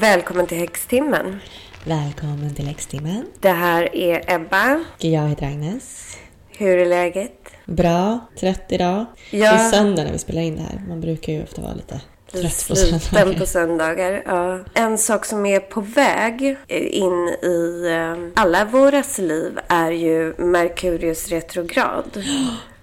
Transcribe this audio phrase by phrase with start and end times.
[0.00, 1.40] Välkommen till Häxtimmen.
[1.84, 3.26] Välkommen till Häxtimmen.
[3.40, 4.84] Det här är Ebba.
[4.98, 6.16] Jag heter Agnes.
[6.48, 7.50] Hur är läget?
[7.66, 8.18] Bra.
[8.40, 9.06] Trött idag.
[9.30, 9.52] Ja.
[9.52, 10.82] Det är söndag när vi spelar in det här.
[10.88, 12.00] Man brukar ju ofta vara lite
[12.32, 13.38] trött på söndagar.
[13.38, 14.22] på söndagar.
[14.26, 14.60] Ja.
[14.74, 21.28] En sak som är på väg in i eh, alla våras liv är ju Merkurius
[21.28, 22.24] retrograd.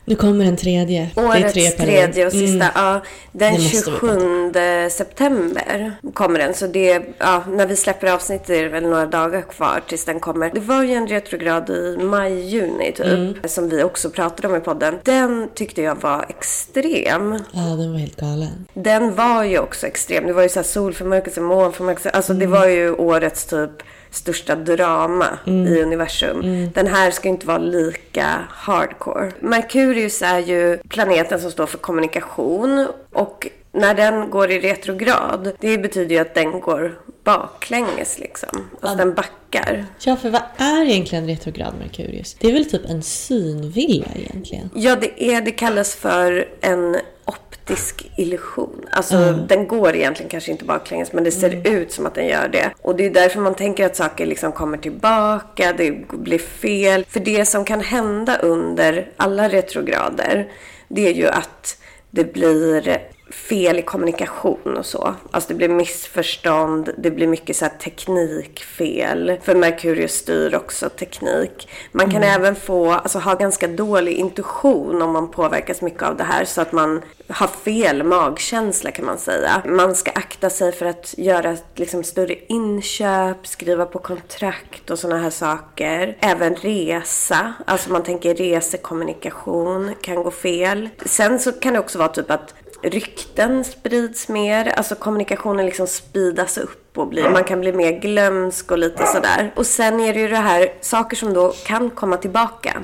[0.07, 1.09] Nu kommer den tredje.
[1.15, 2.69] det är Årets tre tredje och sista.
[2.69, 2.71] Mm.
[2.75, 3.01] Ja,
[3.31, 6.53] den Det måste vi 27 september kommer den.
[6.53, 10.19] Så det, ja, när vi släpper avsnittet är det väl några dagar kvar tills den
[10.19, 10.51] kommer.
[10.53, 13.05] Det var ju en retrograd i maj-juni typ.
[13.05, 13.33] Mm.
[13.43, 14.99] Som vi också pratade om i podden.
[15.03, 17.31] Den tyckte jag var extrem.
[17.51, 18.65] Ja, den var helt galen.
[18.73, 20.27] Den var ju också extrem.
[20.27, 22.09] Det var ju så här solförmörkelse, månförmörkelse.
[22.09, 22.39] Alltså Mm.
[22.39, 23.71] det var ju årets typ
[24.15, 25.67] största drama Mm.
[25.73, 26.69] i universum.
[26.73, 29.31] Den här ska inte vara lika hardcore.
[29.39, 32.87] Merkurius är ju planeten som står för kommunikation.
[33.13, 38.49] Och när den går i retrograd, det betyder ju att den går baklänges liksom.
[38.81, 39.85] Alltså den backar.
[39.99, 42.35] Ja, för vad är egentligen retrograd Merkurius?
[42.39, 44.69] Det är väl typ en synvilla egentligen?
[44.75, 48.85] Ja, det, är, det kallas för en optisk illusion.
[48.91, 52.47] Alltså, den går egentligen kanske inte baklänges, men det ser ut som att den gör
[52.47, 52.71] det.
[52.81, 57.05] Och det är därför man tänker att saker liksom kommer tillbaka, det blir fel.
[57.09, 60.51] För det som kan hända under alla retrograder,
[60.87, 61.77] det är ju att
[62.11, 65.15] det blir fel i kommunikation och så.
[65.31, 69.37] Alltså det blir missförstånd, det blir mycket så teknikfel.
[69.43, 71.69] För Merkurius styr också teknik.
[71.91, 76.23] Man kan även få, alltså ha ganska dålig intuition om man påverkas mycket av det
[76.23, 76.45] här.
[76.45, 79.61] Så att man har fel magkänsla kan man säga.
[79.65, 85.21] Man ska akta sig för att göra liksom större inköp, skriva på kontrakt och sådana
[85.21, 86.17] här saker.
[86.19, 90.89] Även resa, alltså man tänker resekommunikation kan gå fel.
[91.05, 92.53] Sen så kan det också vara typ att
[92.89, 98.71] rykten sprids mer, alltså kommunikationen liksom speedas upp och blir, man kan bli mer glömsk
[98.71, 99.53] och lite sådär.
[99.55, 102.83] Och sen är det ju det här, saker som då kan komma tillbaka.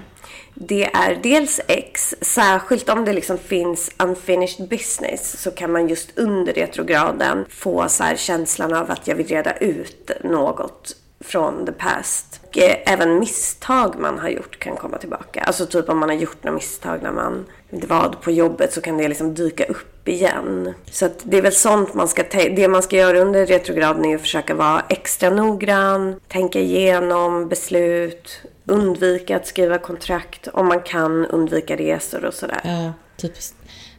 [0.53, 6.17] Det är dels X, särskilt om det liksom finns unfinished business så kan man just
[6.17, 12.41] under retrograden få så känslan av att jag vill reda ut något från the past.
[12.47, 15.41] Och eh, även misstag man har gjort kan komma tillbaka.
[15.41, 18.97] Alltså typ om man har gjort några misstag när man vad på jobbet så kan
[18.97, 20.73] det liksom dyka upp igen.
[20.91, 24.15] Så att det är väl sånt man ska Det man ska göra under retrograden är
[24.15, 31.25] att försöka vara extra noggrann, tänka igenom beslut, undvika att skriva kontrakt om man kan
[31.25, 32.61] undvika resor och sådär.
[32.63, 33.33] Ja, typ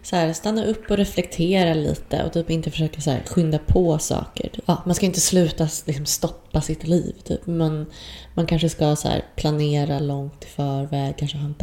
[0.03, 3.99] så här, stanna upp och reflektera lite och typ inte försöka så här, skynda på
[3.99, 4.51] saker.
[4.67, 7.15] Ja, man ska inte sluta liksom, stoppa sitt liv.
[7.25, 7.47] Typ.
[7.47, 7.87] Man,
[8.35, 11.55] man kanske ska så här, planera långt i förväg, kanske ha en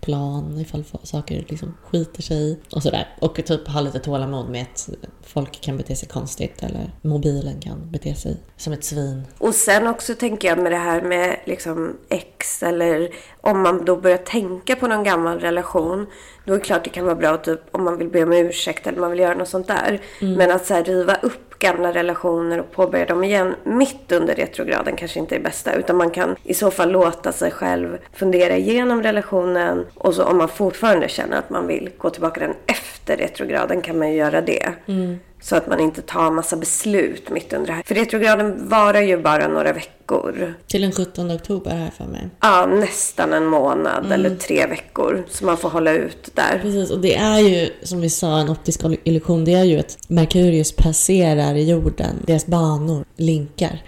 [0.00, 3.08] backup-plan ifall saker liksom, skiter sig och sådär.
[3.20, 4.88] Och typ ha lite tålamod med att
[5.22, 9.22] folk kan bete sig konstigt eller mobilen kan bete sig som ett svin.
[9.38, 13.96] Och sen också tänker jag med det här med liksom ex eller om man då
[13.96, 16.06] börjar tänka på någon gammal relation.
[16.44, 18.86] Då är det klart det kan vara bra typ om man vill be om ursäkt
[18.86, 20.00] eller man vill göra något sånt där.
[20.20, 24.96] Men att så här, riva upp gamla relationer och påbörja dem igen mitt under retrograden
[24.96, 25.72] kanske inte är det bästa.
[25.72, 29.86] Utan man kan i så fall låta sig själv fundera igenom relationen.
[29.94, 33.98] Och så om man fortfarande känner att man vill gå tillbaka den efter retrograden kan
[33.98, 34.72] man ju göra det.
[34.86, 35.18] Mm.
[35.40, 37.82] Så att man inte tar massa beslut mitt under det här.
[37.82, 40.54] För retrograden varar ju bara några veckor.
[40.66, 42.28] Till den 17 oktober här för mig.
[42.40, 45.24] Ja, nästan en månad eller tre veckor.
[45.30, 46.58] Så man får hålla ut där.
[46.62, 49.44] Precis, och det är ju som vi sa en optisk illusion.
[49.44, 53.82] Det är ju att Merkurius passerar jorden, deras banor linkar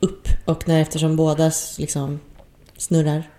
[0.00, 0.28] upp.
[0.44, 2.20] Och när eftersom båda liksom
[2.76, 3.30] snurrar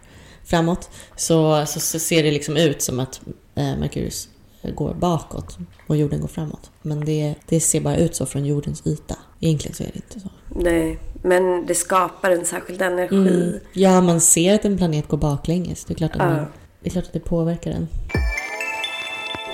[0.45, 3.21] framåt så, så, så ser det liksom ut som att
[3.55, 4.29] eh, Merkurius
[4.75, 5.57] går bakåt
[5.87, 6.71] och jorden går framåt.
[6.83, 9.15] Men det, det ser bara ut så från jordens yta.
[9.39, 10.29] Egentligen så är det inte så.
[10.55, 13.59] Nej, men det skapar en särskild energi.
[13.73, 15.85] Ja, man ser att en planet går baklänges.
[15.85, 16.25] Det är klart att, Ja.
[16.29, 16.45] man,
[16.81, 17.87] det, är klart att det påverkar den.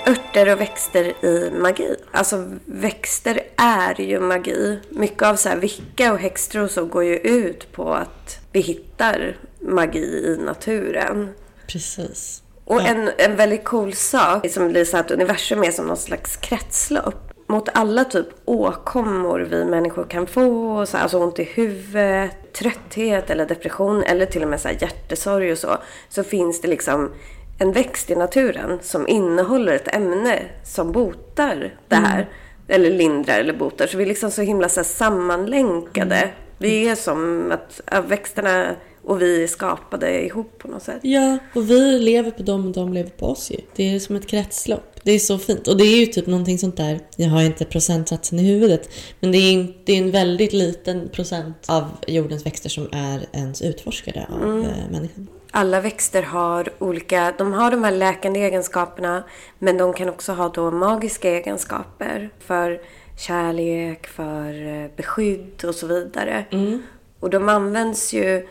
[0.06, 1.94] Örter och växter i magi.
[2.12, 4.78] Alltså växter är ju magi.
[4.90, 9.36] Mycket av så här vicka och häxtro så går ju ut på att vi hittar
[9.60, 11.28] magi i naturen.
[11.66, 12.42] Precis.
[12.64, 16.36] Och en, en väldigt cool sak som blir så att universum är som någon slags
[16.36, 17.29] kretslopp.
[17.50, 23.30] Mot alla typ åkommor vi människor kan få, så här, alltså ont i huvudet, trötthet
[23.30, 25.76] eller depression eller till och med så här hjärtesorg och så.
[26.08, 27.10] Så finns det liksom
[27.58, 32.28] en växt i naturen som innehåller ett ämne som botar det här.
[32.68, 33.86] Eller lindrar eller botar.
[33.86, 36.30] Så vi är liksom så himla så sammanlänkade.
[36.58, 40.98] Vi är som att ja, växterna och vi är skapade ihop på något sätt.
[41.02, 43.56] Ja, och vi lever på dem och de lever på oss ju.
[43.76, 44.89] Det är som ett kretslopp.
[45.02, 45.68] Det är så fint.
[45.68, 49.32] Och det är ju typ någonting sånt där, jag har inte procentsatsen i huvudet, men
[49.32, 53.62] det är, en, det är en väldigt liten procent av jordens växter som är ens
[53.62, 54.66] utforskade av mm.
[54.90, 55.28] människan.
[55.50, 59.24] Alla växter har olika, de har de här läkande egenskaperna,
[59.58, 62.80] men de kan också ha då magiska egenskaper för
[63.18, 66.44] kärlek, för eh, beskydd och så vidare.
[66.50, 66.82] Mm.
[67.20, 68.48] Och de används ju,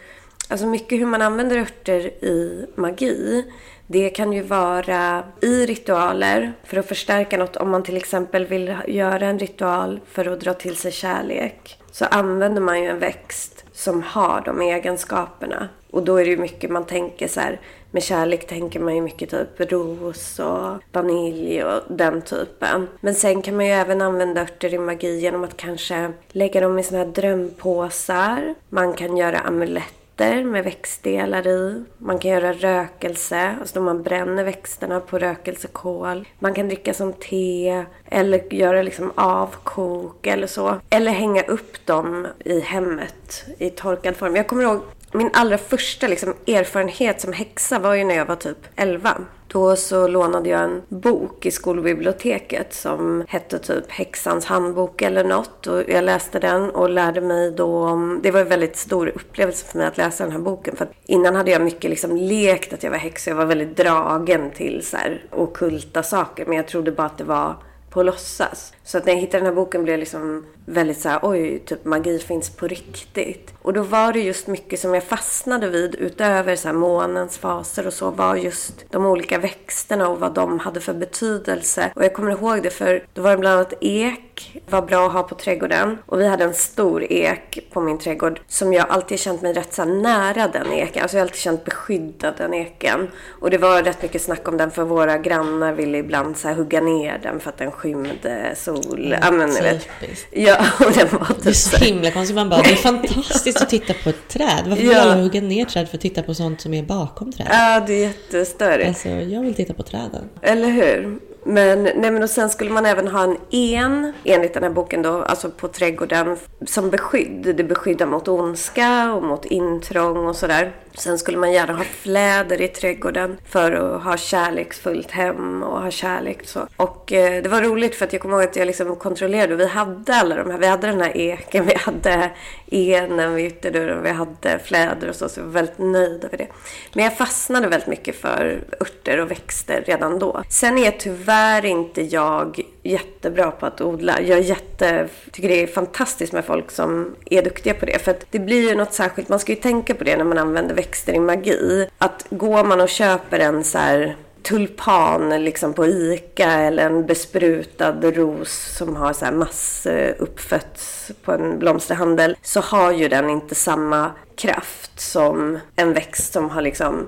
[0.48, 3.46] alltså mycket hur man använder örter i magi
[3.92, 7.56] det kan ju vara i ritualer för att förstärka något.
[7.56, 12.06] Om man till exempel vill göra en ritual för att dra till sig kärlek så
[12.06, 15.70] använder man ju en växt som har de egenskaperna.
[15.92, 17.60] Och då är det ju mycket man tänker så här,
[17.92, 22.88] med kärlek tänker man ju mycket typ ros och vanilj och den typen.
[23.02, 26.80] Men sen kan man ju även använda örter i magi genom att kanske lägga dem
[26.80, 28.56] i såna här drömpåsar.
[28.70, 31.84] Man kan göra amuletter växter med växtdelar i.
[31.98, 36.28] Man kan göra rökelse, alltså då man bränner växterna på rökelsekol.
[36.40, 40.80] Man kan dricka som te eller göra liksom avkok eller så.
[40.90, 44.36] Eller hänga upp dem i hemmet i torkad form.
[44.36, 44.82] Jag kommer ihåg
[45.12, 49.18] min allra första liksom, erfarenhet som häxa var ju när jag var typ 11.
[49.52, 55.68] Då så lånade jag en bok i skolbiblioteket som hette typ Häxans handbok eller något.
[55.68, 58.20] Och jag läste den och lärde mig då om...
[58.24, 60.76] Det var en väldigt stor upplevelse för mig att läsa den här boken.
[60.76, 63.30] För innan hade jag mycket liksom lekt att jag var häxa.
[63.30, 66.46] Jag var väldigt dragen till så här okulta saker.
[66.46, 67.56] Men jag trodde bara att det var
[67.90, 68.74] på låtsas.
[68.84, 71.60] Så att när jag hittade den här boken blev jag liksom väldigt så här, oj,
[71.66, 73.54] typ magi finns på riktigt.
[73.62, 77.88] Och då var det just mycket som jag fastnade vid utöver så här månens faser
[77.88, 81.92] och så var just de olika växterna och vad de hade för betydelse.
[81.96, 85.14] Och jag kommer ihåg det för då var det bland annat ek var bra att
[85.14, 85.98] ha på trädgården.
[86.06, 89.74] Och vi hade en stor ek på min trädgård som jag alltid känt mig rätt
[89.74, 91.02] så nära den eken.
[91.02, 93.08] Alltså jag har alltid känt beskyddad den eken.
[93.40, 96.82] Och det var rätt mycket snack om den för våra grannar ville ibland så hugga
[96.82, 99.14] ner den för att den skymde sol.
[99.14, 99.88] Mm, ja, men, vet.
[100.32, 102.36] Ja, och den var typ Det är så himla konstigt.
[102.36, 104.64] Man bara, det är fantastiskt att titta på ett träd.
[104.66, 107.54] Varför vill alla hugga ner träd för att titta på sånt som är bakom trädet?
[107.54, 108.88] Ja, det är jättestörigt.
[108.88, 110.30] Alltså, jag vill titta på träden.
[110.42, 111.20] Eller hur?
[111.44, 115.02] Men, nej, men och sen skulle man även ha en en, enligt den här boken
[115.02, 117.56] då, alltså på trädgården, som beskydd.
[117.58, 120.72] Det beskyddar mot ondska och mot intrång och sådär.
[121.00, 125.92] Sen skulle man gärna ha fläder i trädgården för att ha kärleksfullt hem och ha
[125.92, 126.68] kärlek så.
[126.76, 129.54] Och eh, det var roligt för att jag kommer ihåg att jag liksom kontrollerade.
[129.54, 130.58] och Vi hade alla de här.
[130.58, 132.32] Vi hade den här eken, vi hade
[132.66, 135.30] enen vid ytterdörren, vi hade fläder och så.
[135.30, 136.48] Så jag var väldigt nöjd över det.
[136.94, 140.44] Men jag fastnade väldigt mycket för örter och växter redan då.
[140.50, 144.22] Sen är tyvärr inte jag jättebra på att odla.
[144.22, 148.00] Jag jätte, tycker det är fantastiskt med folk som är duktiga på det.
[148.00, 149.30] För att det blir ju något särskilt.
[149.30, 151.88] Man ska ju tänka på det när man använder växter i magi.
[151.98, 157.96] Att går man och köper en så här tulpan liksom på ICA eller en besprutad
[158.02, 164.12] ros som har så här massuppfötts på en blomsterhandel så har ju den inte samma
[164.36, 167.08] kraft som en växt som har liksom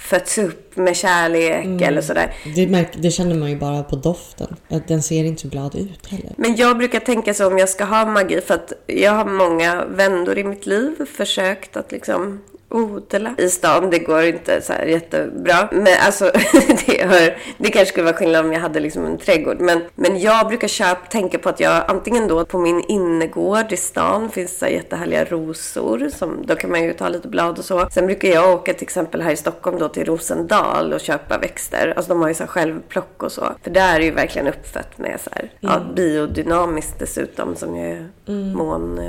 [0.00, 1.82] fötts upp med kärlek mm.
[1.82, 2.34] eller sådär.
[2.54, 4.56] Det, märk, det känner man ju bara på doften.
[4.68, 6.32] Att den ser inte så glad ut heller.
[6.36, 9.84] Men jag brukar tänka så om jag ska ha magi för att jag har många
[9.84, 13.90] vändor i mitt liv försökt att liksom odla i stan.
[13.90, 15.68] Det går inte så här jättebra.
[15.72, 16.24] Men alltså,
[16.86, 19.60] det, hör, det kanske skulle vara skillnad om jag hade liksom en trädgård.
[19.60, 23.76] Men, men jag brukar köpa, tänka på att jag antingen då på min innergård i
[23.76, 26.08] stan finns så jättehärliga rosor.
[26.08, 27.88] Som, då kan man ju ta lite blad och så.
[27.90, 31.92] Sen brukar jag åka till exempel här i Stockholm då till Rosendal och köpa växter.
[31.96, 33.48] Alltså de har ju så självplock och så.
[33.62, 35.74] För där är ju verkligen uppfött med så här, mm.
[35.74, 38.52] ja, biodynamiskt dessutom som ju mm.
[38.52, 39.00] mån,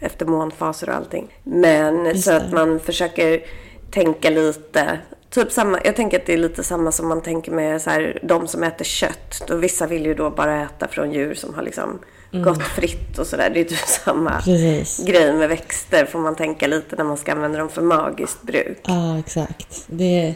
[0.00, 1.38] efter månfaser och allting.
[1.42, 3.42] Men Just så att man försöker försöker
[3.90, 4.98] tänka lite
[5.30, 8.18] Typ samma, jag tänker att det är lite samma som man tänker med så här,
[8.22, 9.42] de som äter kött.
[9.46, 11.98] Då vissa vill ju då bara äta från djur som har liksom
[12.32, 12.44] mm.
[12.44, 13.50] gått fritt och sådär.
[13.54, 15.06] Det är typ samma Precis.
[15.06, 18.80] grej med växter får man tänka lite när man ska använda dem för magiskt bruk.
[18.82, 19.84] Ja, exakt.
[19.86, 20.34] Det,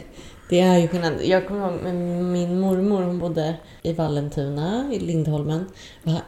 [0.49, 1.13] det är ju skillnad.
[1.23, 5.65] Jag kommer ihåg min mormor, hon bodde i Vallentuna i Lindholmen,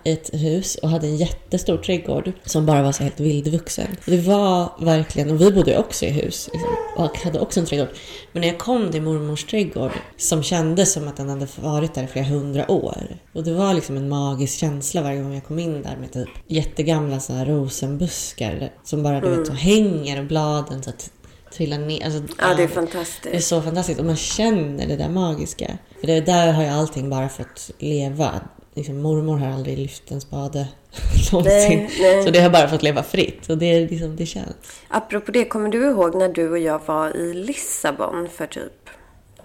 [0.03, 3.87] ett hus och hade en jättestor trädgård som bara var så helt vildvuxen.
[4.05, 7.65] Och det var verkligen, och vi bodde också i hus liksom, och hade också en
[7.65, 7.89] trädgård.
[8.31, 12.03] Men när jag kom till mormors trädgård som kändes som att den hade varit där
[12.03, 13.17] i flera hundra år.
[13.33, 16.29] Och det var liksom en magisk känsla varje gång jag kom in där med typ
[16.47, 19.39] jättegamla så här rosenbuskar som bara du mm.
[19.39, 21.11] vet, så hänger och bladen så att
[21.57, 22.05] trillar ner.
[22.05, 23.23] Alltså, ja, det är fantastiskt.
[23.23, 25.77] Det är så fantastiskt och man känner det där magiska.
[25.99, 28.31] För det där har ju allting bara fått leva.
[28.73, 30.67] Liksom, mormor har aldrig lyft en spade
[31.31, 31.79] någonsin.
[31.79, 32.23] Nej, nej.
[32.23, 33.49] Så det har bara fått leva fritt.
[33.49, 34.55] Och det, liksom, det känns.
[34.87, 38.86] Apropå det, kommer du ihåg när du och jag var i Lissabon för typ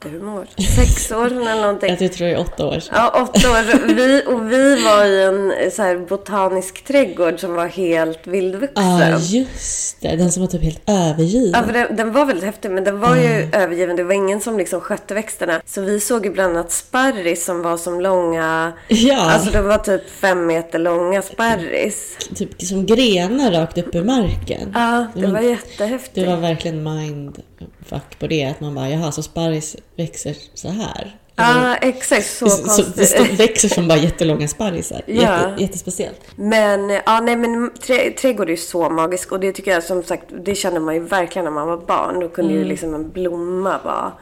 [0.04, 0.46] jättehumor.
[0.76, 1.96] Sex år eller någonting.
[2.00, 2.94] Jag tror det är åtta år sedan.
[2.96, 3.94] Ja, åtta år.
[3.94, 8.98] Vi, och vi var i en så här, botanisk trädgård som var helt vildvuxen.
[8.98, 10.16] Ja, just det.
[10.16, 11.52] Den som var typ helt övergiven.
[11.54, 13.96] Ja, för den, den var väldigt häftig, men den var ju övergiven.
[13.96, 15.60] Det var ingen som liksom skötte växterna.
[15.66, 18.72] Så vi såg ju bland annat sparris som var som långa...
[18.88, 19.30] Ja.
[19.30, 22.16] Alltså det var typ fem meter långa sparris.
[22.34, 24.72] Typ som grenar rakt upp ur marken.
[24.74, 26.14] Ja, det Men var jättehäftigt.
[26.14, 28.44] Det var verkligen mindfuck på det.
[28.44, 31.16] Att man bara, jaha, så sparris växer så här.
[31.36, 32.26] Ja, exakt.
[32.26, 33.08] Så Så, så, konstigt.
[33.08, 35.02] står- växer som bara jättelånga sparrisar.
[35.06, 35.14] Ja.
[35.22, 36.20] Jätte, jättespeciellt.
[36.36, 40.02] Men, ja, nej, men trä, trädgård är ju så magisk och det tycker jag som
[40.02, 42.20] sagt, det kände man ju verkligen när man var barn.
[42.20, 44.12] Då kunde ju liksom en blomma vara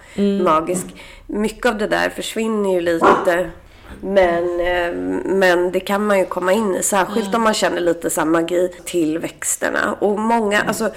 [0.45, 0.87] magisk.
[1.27, 3.51] Mycket av det där försvinner ju lite.
[4.03, 4.93] Men, eh,
[5.25, 8.27] men det kan man ju komma in i, särskilt om man känner lite så här
[8.27, 9.97] magi till växterna.
[10.01, 10.91] Och många, alltså, m-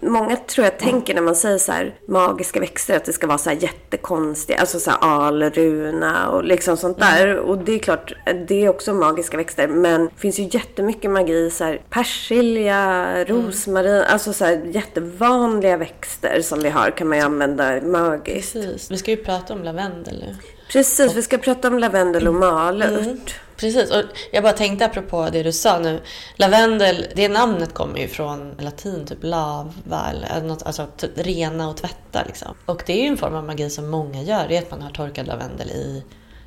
[0.00, 3.38] många tror jag tänker när man säger så här magiska växter att det ska vara
[3.38, 7.36] så här jättekonstiga, alltså så här alruna och liksom sånt där.
[7.36, 8.12] Och det är klart,
[8.48, 9.68] det är också magiska växter.
[9.68, 16.40] Men det finns ju jättemycket magi, så här persilja, rosmarin, alltså så här jättevanliga växter
[16.42, 18.52] som vi har kan man ju använda magiskt.
[18.52, 18.90] Precis.
[18.90, 20.36] Vi ska ju prata om lavendel nu.
[20.74, 23.40] Precis, vi ska prata om lavendel och malört.
[23.56, 24.02] Precis, och
[24.32, 26.00] jag bara tänkte apropå det du sa nu.
[26.36, 31.76] Lavendel, det namnet kommer ju från latin, typ lava, eller något, alltså typ rena och
[31.76, 32.54] tvätta liksom.
[32.66, 34.82] Och det är ju en form av magi som många gör, det är att man
[34.82, 36.02] har torkad lavendel i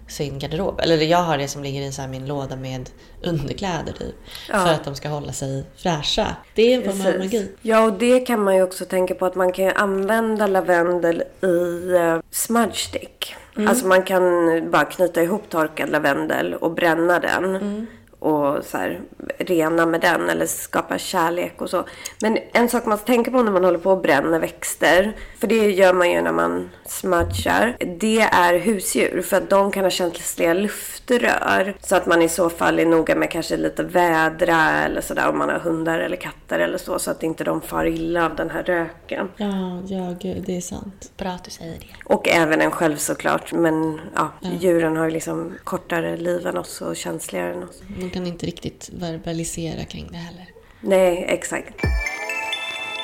[0.07, 0.79] sin garderob.
[0.79, 2.89] Eller jag har det som ligger i så min låda med
[3.23, 4.15] underkläder typ.
[4.49, 4.65] Ja.
[4.65, 6.35] För att de ska hålla sig fräscha.
[6.55, 7.51] Det är en form av magi.
[7.61, 11.45] Ja, och det kan man ju också tänka på att man kan använda lavendel i
[11.45, 13.35] uh, smudge stick.
[13.67, 14.21] Alltså man kan
[14.71, 17.87] bara knyta ihop torkad lavendel och bränna den.
[18.19, 19.01] Och så här,
[19.38, 21.86] rena med den eller skapa kärlek och så.
[22.21, 25.13] Men en sak man ska tänka på när man håller på och bränner växter.
[25.39, 27.77] För det gör man ju när man smudgar.
[28.00, 29.21] Det är husdjur.
[29.21, 31.75] För att de kan ha känsliga luftrör.
[31.81, 35.29] Så att man i så fall är noga med kanske lite vädra eller sådär.
[35.29, 37.00] Om man har hundar eller katter eller så.
[37.00, 39.29] Så att inte de far illa av den här röken.
[39.38, 41.12] Ja, ja gud, det är sant.
[41.17, 41.88] Bra att du säger det.
[42.05, 43.53] Och även en själv såklart.
[43.53, 47.81] Men ja, djuren har ju liksom kortare liv än oss och känsligare än oss.
[48.07, 50.45] Man kan inte riktigt verbalisera kring det heller.
[50.81, 51.73] Nej, exakt.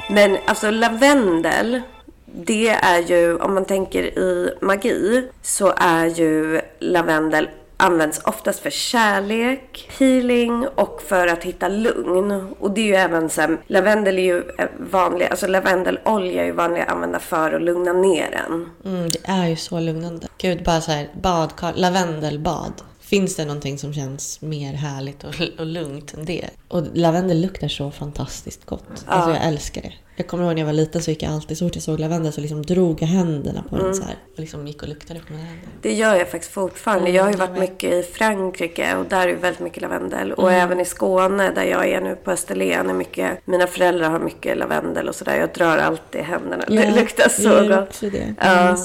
[0.09, 1.81] Men alltså lavendel,
[2.25, 8.69] det är ju, om man tänker i magi, så är ju lavendel används oftast för
[8.69, 12.31] kärlek, healing och för att hitta lugn.
[12.59, 14.43] Och det är ju även så här, lavendel är ju
[14.79, 18.69] vanlig, alltså lavendelolja är ju vanlig att använda för att lugna ner en.
[18.85, 20.27] Mm, det är ju så lugnande.
[20.37, 22.73] Gud, bara så här badkar, lavendelbad.
[23.13, 26.49] Finns det någonting som känns mer härligt och, och lugnt än det?
[26.67, 29.05] Och lavendel luktar så fantastiskt gott.
[29.05, 29.93] Alltså jag älskar det.
[30.15, 31.99] Jag kommer ihåg när jag var liten så gick jag alltid, så fort jag såg
[31.99, 34.15] lavendel så liksom drog jag händerna på den så här.
[34.33, 35.67] Och liksom gick och luktade på händer.
[35.81, 37.03] Det gör jag faktiskt fortfarande.
[37.09, 40.33] Mm, jag har ju varit mycket i Frankrike och där är ju väldigt mycket lavendel.
[40.33, 40.61] Och Mm.
[40.61, 44.57] även i Skåne där jag är nu på Österlen är mycket, mina föräldrar har mycket
[44.57, 45.35] lavendel och sådär.
[45.39, 46.63] Jag drar alltid händerna.
[46.67, 47.89] det luktar så jag gör gott.
[47.89, 48.35] också det.
[48.39, 48.75] Ja.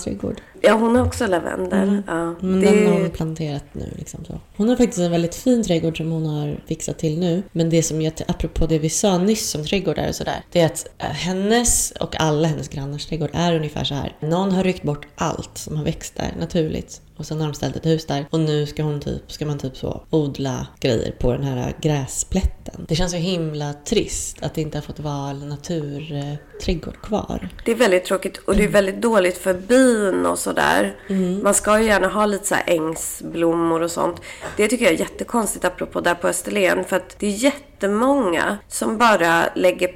[0.61, 2.03] Ja, hon har också lavendel.
[2.07, 2.13] Ja.
[2.13, 2.37] Mm.
[2.41, 3.93] Men Det den har hon planterat nu.
[3.99, 4.41] Liksom så.
[4.57, 7.43] Hon har faktiskt en väldigt fin trädgård som hon har fixat till nu.
[7.53, 10.45] Men det som jag, apropå det vi sa nyss om trädgårdar och sådär.
[10.53, 14.17] Det är att eh, hennes och alla hennes grannars trädgård är ungefär så här.
[14.21, 17.01] Någon har ryckt bort allt som har växt där naturligt.
[17.19, 18.27] Och sen har de ställt ett hus där.
[18.31, 22.85] Och nu ska, hon typ, ska man typ så odla grejer på den här gräsplätten.
[22.89, 27.49] Det känns så himla trist att det inte har fått vara naturträdgård kvar.
[27.65, 30.97] Det är väldigt tråkigt och det är väldigt dåligt för bin och sådär.
[31.09, 31.43] Mm.
[31.43, 34.21] Man ska ju gärna ha lite så här ängsblommor och sånt.
[34.57, 36.85] Det tycker jag är jättekonstigt apropå där på Österlen.
[36.85, 39.89] För att det är jättemånga som bara lägger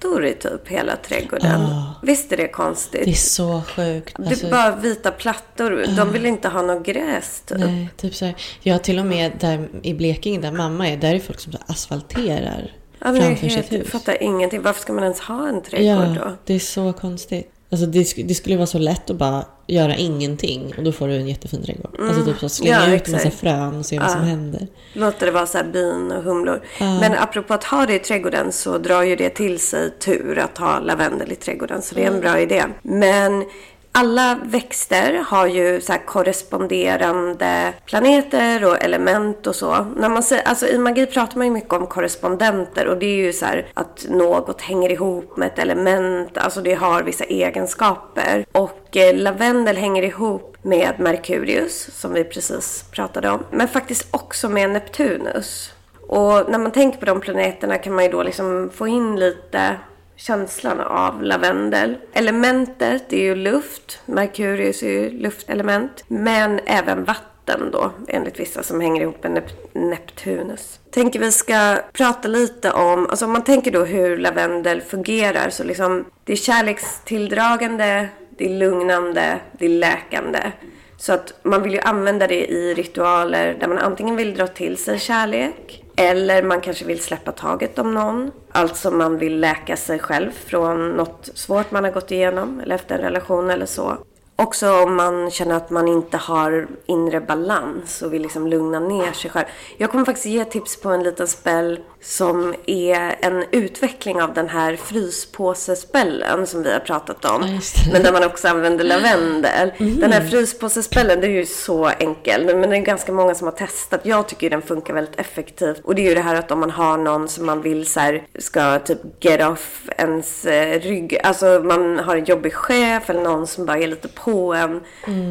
[0.00, 1.60] plattor i typ hela trädgården.
[1.62, 1.94] Ah.
[2.02, 3.04] Visst är det konstigt?
[3.04, 4.16] Det är så sjukt.
[4.18, 5.84] Det Alltså- är bara vita plattor.
[5.96, 7.58] De vill inte ha något gräs typ.
[7.58, 8.34] Nej, typ så här.
[8.62, 11.58] Jag till och med där i Blekinge där mamma är, där är folk som så
[11.66, 13.90] asfalterar Ja, framför sitt jag hus.
[13.90, 14.62] fattar ingenting.
[14.62, 16.36] Varför ska man ens ha en trädgård Ja, då?
[16.44, 17.50] det är så konstigt.
[17.70, 21.14] Alltså det, det skulle vara så lätt att bara göra ingenting och då får du
[21.14, 22.00] en jättefin trädgård.
[22.00, 22.90] Alltså typ så slänga Mm.
[22.90, 24.66] Ja, ut en massa frön och se vad som händer.
[24.92, 26.62] Låter det vara så bin och humlor.
[26.78, 30.58] Men apropå att ha det i trädgården så drar ju det till sig tur att
[30.58, 31.82] ha lavendel i trädgården.
[31.82, 32.64] Så det är en bra idé.
[32.82, 33.44] Men
[33.92, 39.86] alla växter har ju så här korresponderande planeter och element och så.
[39.96, 43.16] När man säger, alltså I magi pratar man ju mycket om korrespondenter och det är
[43.16, 48.46] ju så här att något hänger ihop med ett element, alltså det har vissa egenskaper.
[48.52, 54.48] Och eh, lavendel hänger ihop med Merkurius, som vi precis pratade om, men faktiskt också
[54.48, 55.72] med Neptunus.
[56.08, 59.76] Och när man tänker på de planeterna kan man ju då liksom få in lite
[60.18, 61.96] känslan av lavendel.
[62.12, 64.00] Elementet är ju luft.
[64.06, 66.04] Merkurius är ju luftelement.
[66.08, 70.80] Men även vatten då, enligt vissa som hänger ihop med Nep- Neptunus.
[70.90, 75.64] Tänker vi ska prata lite om, alltså om man tänker då hur lavendel fungerar så
[75.64, 78.08] liksom det är kärlekstilldragande,
[78.38, 80.52] det är lugnande, det är läkande.
[80.98, 84.76] Så att man vill ju använda det i ritualer där man antingen vill dra till
[84.76, 88.30] sig kärlek eller man kanske vill släppa taget om någon.
[88.52, 92.94] Alltså man vill läka sig själv från något svårt man har gått igenom eller efter
[92.94, 93.98] en relation eller så.
[94.40, 99.12] Också om man känner att man inte har inre balans och vill liksom lugna ner
[99.12, 99.46] sig själv.
[99.76, 104.48] Jag kommer faktiskt ge tips på en liten spell som är en utveckling av den
[104.48, 107.60] här fryspåsespellen som vi har pratat om.
[107.92, 109.72] Men där man också använder lavendel.
[109.78, 112.56] Den här fryspåsespellen, det är ju så enkel.
[112.56, 114.00] Men det är ganska många som har testat.
[114.02, 115.80] Jag tycker den funkar väldigt effektivt.
[115.84, 118.00] Och det är ju det här att om man har någon som man vill så
[118.00, 121.20] här, ska typ get off ens eh, rygg.
[121.22, 124.80] Alltså man har en jobbig chef eller någon som bara är lite på en.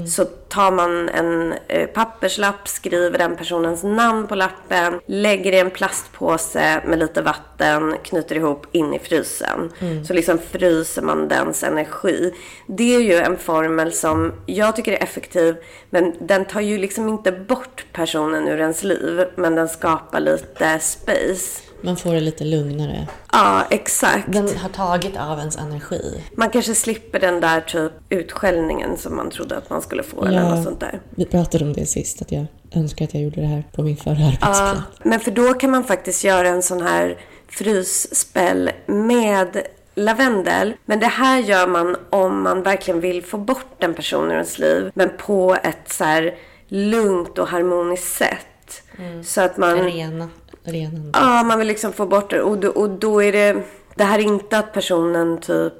[0.08, 5.72] Så tar man en eh, papperslapp, skriver den personens namn på lappen, lägger i en
[5.72, 9.72] plastpåse med lite vatten, knyter ihop in i frysen.
[10.08, 12.34] Så liksom fryser man dens energi.
[12.68, 15.56] Det är ju en formel som jag tycker är effektiv,
[15.89, 20.80] men den tar ju liksom inte bort personen ur ens liv, men den skapar lite
[20.80, 21.67] space.
[21.81, 23.07] Man får det lite lugnare.
[23.31, 24.34] Ja, exakt.
[24.34, 26.24] Den har tagit av ens energi.
[26.38, 30.41] Man kanske slipper den där typ utskällningen som man trodde att man skulle få eller
[30.43, 31.00] något sånt där.
[31.10, 33.98] Vi pratade om det sist, att jag önskar att jag gjorde det här på min
[33.98, 34.79] förra Ja, arbetsplats.
[35.03, 37.17] men för då kan man faktiskt göra en sån här
[37.50, 39.62] frysspell med
[39.96, 40.74] lavendel.
[40.86, 44.60] Men det här gör man om man verkligen vill få bort en person ur ens
[44.60, 44.91] liv.
[44.93, 46.36] Men på ett så här
[46.67, 48.81] lugnt och harmoniskt sätt.
[49.25, 49.77] Så att man...
[49.81, 50.29] Rena,
[50.72, 51.10] renande.
[51.14, 52.42] Ja, man vill liksom få bort det.
[52.42, 53.64] Och då, och då är det...
[53.96, 55.74] Det här är inte att personen typ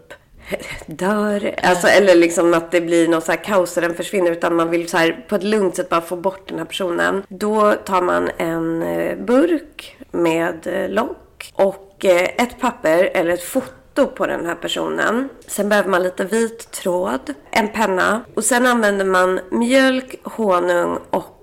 [0.86, 1.56] dör.
[1.64, 4.32] Alltså, eller liksom att det blir något så här kaos och den försvinner.
[4.32, 7.24] Utan man vill så här på ett lugnt sätt bara få bort den här personen.
[7.30, 13.44] Då tar man en eh, burk med eh, lock och eh, ett papper eller ett
[13.44, 15.30] foto på den här personen.
[15.48, 21.37] Sen behöver man lite vit tråd, en penna och sen använder man mjölk, honung och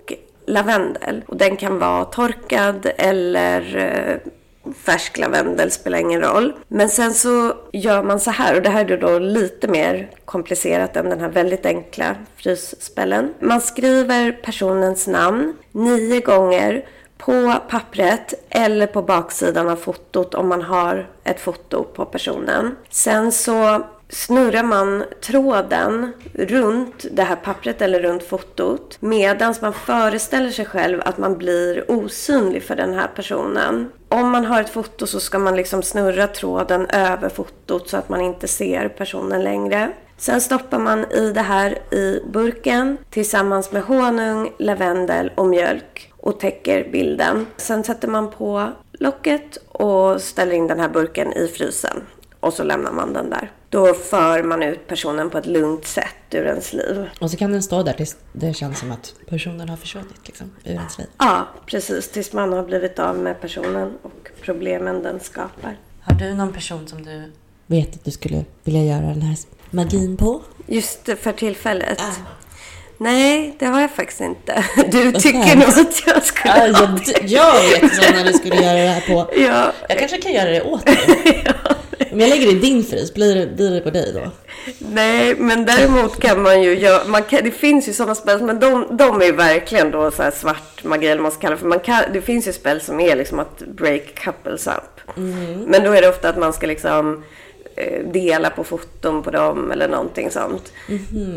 [0.47, 1.25] lavendel.
[1.27, 4.33] Och den kan vara torkad eller eh,
[4.73, 6.53] färsk lavendel, spelar ingen roll.
[6.69, 10.97] Men sen så gör man så här, och det här är då lite mer komplicerat
[10.97, 13.35] än den här väldigt enkla frysspellen.
[13.41, 16.85] Man skriver personens namn nio gånger
[17.19, 22.77] på pappret eller på baksidan av fotot om man har ett foto på personen.
[22.91, 30.51] Sen så snurrar man tråden runt det här pappret eller runt fotot medan man föreställer
[30.51, 33.91] sig själv att man blir osynlig för den här personen.
[34.09, 38.09] Om man har ett foto så ska man liksom snurra tråden över fotot så att
[38.09, 39.93] man inte ser personen längre.
[40.17, 46.41] Sen stoppar man i det här i burken tillsammans med honung, lavendel och mjölk och
[46.41, 47.47] täcker bilden.
[47.57, 52.03] Sen sätter man på locket och ställer in den här burken i frysen.
[52.41, 53.51] Och så lämnar man den där.
[53.75, 57.09] Då för man ut personen på ett lugnt sätt ur ens liv.
[57.21, 60.51] Och så kan den stå där tills det känns som att personen har försvunnit liksom,
[60.65, 61.07] ur ens liv.
[61.19, 62.09] Ja, precis.
[62.09, 65.79] Tills man har blivit av med personen och problemen den skapar.
[66.01, 67.33] Har du någon person som du
[67.67, 69.37] vet att du skulle vilja göra den här
[69.71, 70.43] magin på?
[70.67, 71.99] Just för tillfället.
[71.99, 72.13] Ja.
[72.99, 74.65] Nej, det har jag faktiskt inte.
[74.91, 78.57] Du Vad tycker nog att jag skulle Ja, ha jag, jag vet sådana du skulle
[78.57, 79.31] göra det här på.
[79.37, 81.45] Ja, Jag kanske kan göra det åt dig.
[82.13, 84.31] Om jag lägger det i din frys, blir det, blir det på dig då?
[84.79, 88.61] nej, men däremot kan man ju göra, man kan, det finns ju sådana spel, men
[88.61, 91.67] de, de är verkligen då så svart magi eller vad man ska kalla det för.
[91.67, 95.17] Man kan, det finns ju spel som är liksom att break couples up.
[95.67, 97.25] Men då är det ofta att man ska liksom
[98.05, 100.73] dela på foton på dem eller någonting sånt.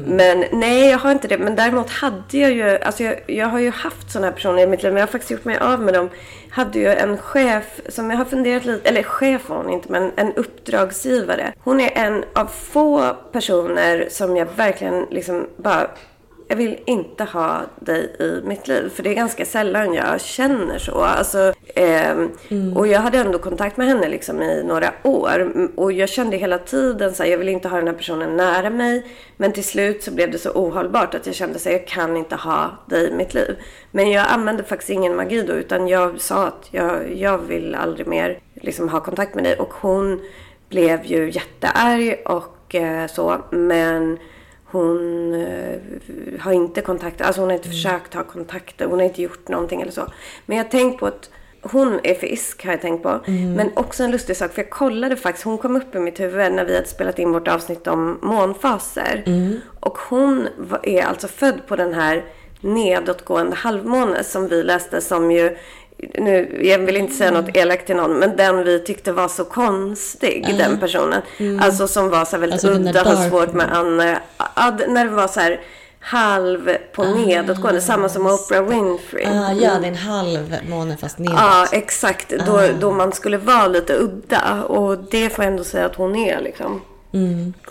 [0.06, 1.38] Men nej, jag har inte det.
[1.38, 4.68] Men däremot hade jag ju, alltså jag, jag har ju haft sådana här personer i
[4.68, 6.10] mitt liv, men jag har faktiskt gjort mig av med dem.
[6.50, 10.12] Hade ju en chef som jag har funderat lite, eller chef var hon inte, men
[10.16, 11.54] en uppdragsgivare.
[11.60, 15.88] Hon är en av få personer som jag verkligen liksom bara
[16.48, 18.90] jag vill inte ha dig i mitt liv.
[18.90, 21.02] För det är ganska sällan jag känner så.
[21.02, 22.32] Alltså, ehm,
[22.76, 25.40] Och jag hade ändå kontakt med henne liksom i några år.
[25.42, 28.38] Mm, Och jag kände hela tiden så här, jag vill inte ha den här personen
[28.38, 29.06] nära mig.
[29.38, 32.18] Men till slut så blev det så ohållbart att jag kände så här, jag kan
[32.18, 33.56] inte ha dig i mitt liv.
[33.92, 35.54] Men jag använde faktiskt ingen magi då.
[35.54, 39.56] Utan jag sa att jag, jag vill aldrig mer liksom, ha kontakt med dig.
[39.60, 40.22] Och hon
[40.70, 43.38] blev ju jättearg och eh, så.
[43.52, 44.18] Men
[44.72, 45.80] hon eh,
[46.40, 49.82] har inte kontakt, alltså hon har inte försökt ha kontakter, hon har inte gjort någonting
[49.82, 50.08] eller så.
[50.46, 51.30] Men jag har tänkt på att
[51.62, 53.20] Hon är fisk har jag tänkt på.
[53.56, 56.54] Men också en lustig sak, för jag kollade faktiskt, hon kom upp i mitt huvud
[56.54, 59.24] när vi hade spelat in vårt avsnitt om månfaser.
[59.80, 60.48] Och hon
[60.84, 62.26] är alltså född på den här
[62.62, 65.58] nedåtgående halvmåne som vi läste som ju
[66.14, 69.46] nu, jag vill inte säga något elakt till någon, men den vi tyckte var så
[69.46, 71.22] konstig, den personen.
[71.62, 73.68] Alltså som var så här väldigt Alltså udda, har svårt med
[74.78, 75.62] d- när det var så här
[76.00, 79.26] halv på nedåtgående, samma som Oprah Winfrey.
[79.26, 81.38] Ah, ja, det är en halv måne fast neråt.
[81.40, 82.34] Ja, exakt.
[82.46, 84.64] Då, då man skulle vara lite udda.
[84.64, 86.82] Och det får jag ändå säga att hon är liksom.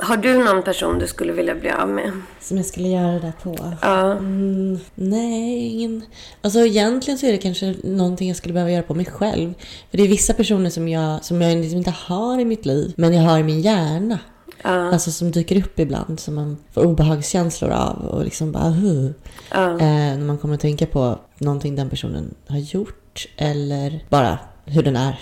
[0.01, 2.13] Har du någon person du skulle vilja bli av med?
[2.41, 3.73] Som jag skulle göra det där på.
[3.83, 4.13] Ja.
[4.13, 6.03] Mm, nej, ingen...
[6.43, 9.55] Alltså egentligen så är det kanske någonting jag skulle behöva göra på mig själv.
[9.91, 12.93] För det är vissa personer som jag, som jag liksom inte har i mitt liv,
[12.97, 14.19] men jag har i min hjärna.
[14.63, 19.11] Alltså som dyker upp ibland, som man får obehagskänslor av och liksom bara huh.
[19.51, 24.83] Eh, när man kommer att tänka på någonting den personen har gjort eller bara hur
[24.83, 25.21] den är.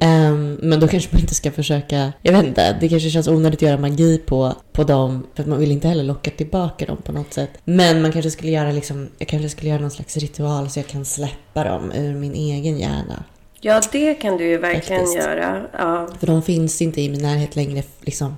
[0.00, 3.58] Ehm, men då kanske man inte ska försöka, jag vet inte, det kanske känns onödigt
[3.58, 6.96] att göra magi på, på dem för att man vill inte heller locka tillbaka dem
[7.04, 7.50] på något sätt.
[7.64, 10.86] Men man kanske skulle göra liksom, jag kanske skulle göra någon slags ritual så jag
[10.86, 13.24] kan släppa dem ur min egen hjärna.
[13.60, 15.26] Ja, det kan du ju verkligen Faktiskt.
[15.26, 15.62] göra.
[15.72, 16.08] Ja.
[16.20, 18.36] För de finns inte i min närhet längre liksom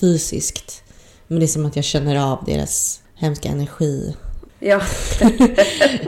[0.00, 0.82] fysiskt.
[1.26, 4.14] Men det är som att jag känner av deras hemska energi.
[4.58, 4.82] Ja.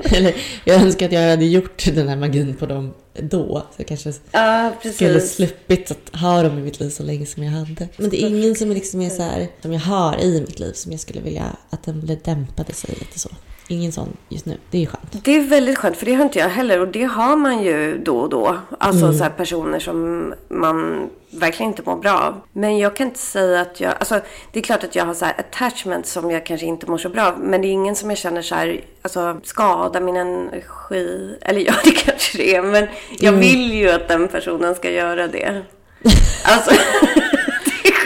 [0.04, 0.34] Eller
[0.64, 3.66] jag önskar att jag hade gjort den här magin på dem då.
[3.70, 7.42] Så jag kanske ja, skulle sluppit att ha dem i mitt liv så länge som
[7.42, 7.88] jag hade.
[7.96, 10.72] Men det är ingen som liksom är så här, som jag har i mitt liv
[10.72, 13.30] som jag skulle vilja att den blev dämpade sig lite så.
[13.70, 14.58] Ingen sån just nu.
[14.70, 15.24] Det är ju skönt.
[15.24, 16.80] Det är väldigt skönt, för det har inte jag heller.
[16.80, 18.58] Och det har man ju då och då.
[18.78, 22.40] Alltså så här personer som man verkligen inte mår bra av.
[22.52, 23.94] Men jag kan inte säga att jag...
[23.98, 24.20] Alltså,
[24.52, 27.08] det är klart att jag har så här attachment som jag kanske inte mår så
[27.08, 27.40] bra av.
[27.40, 31.38] Men det är ingen som jag känner så här, alltså skada min energi.
[31.40, 32.62] Eller ja, det kanske det är.
[32.62, 32.86] Men
[33.18, 35.62] jag vill ju att den personen ska göra det.
[36.44, 36.70] Alltså...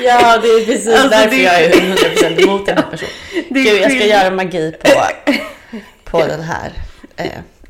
[0.05, 3.11] Ja, det är precis Alltså, därför det- jag är 100% emot den här personen.
[3.49, 4.91] Det Gud, jag ska göra magi på,
[6.11, 6.73] på den här
[7.17, 7.27] eh,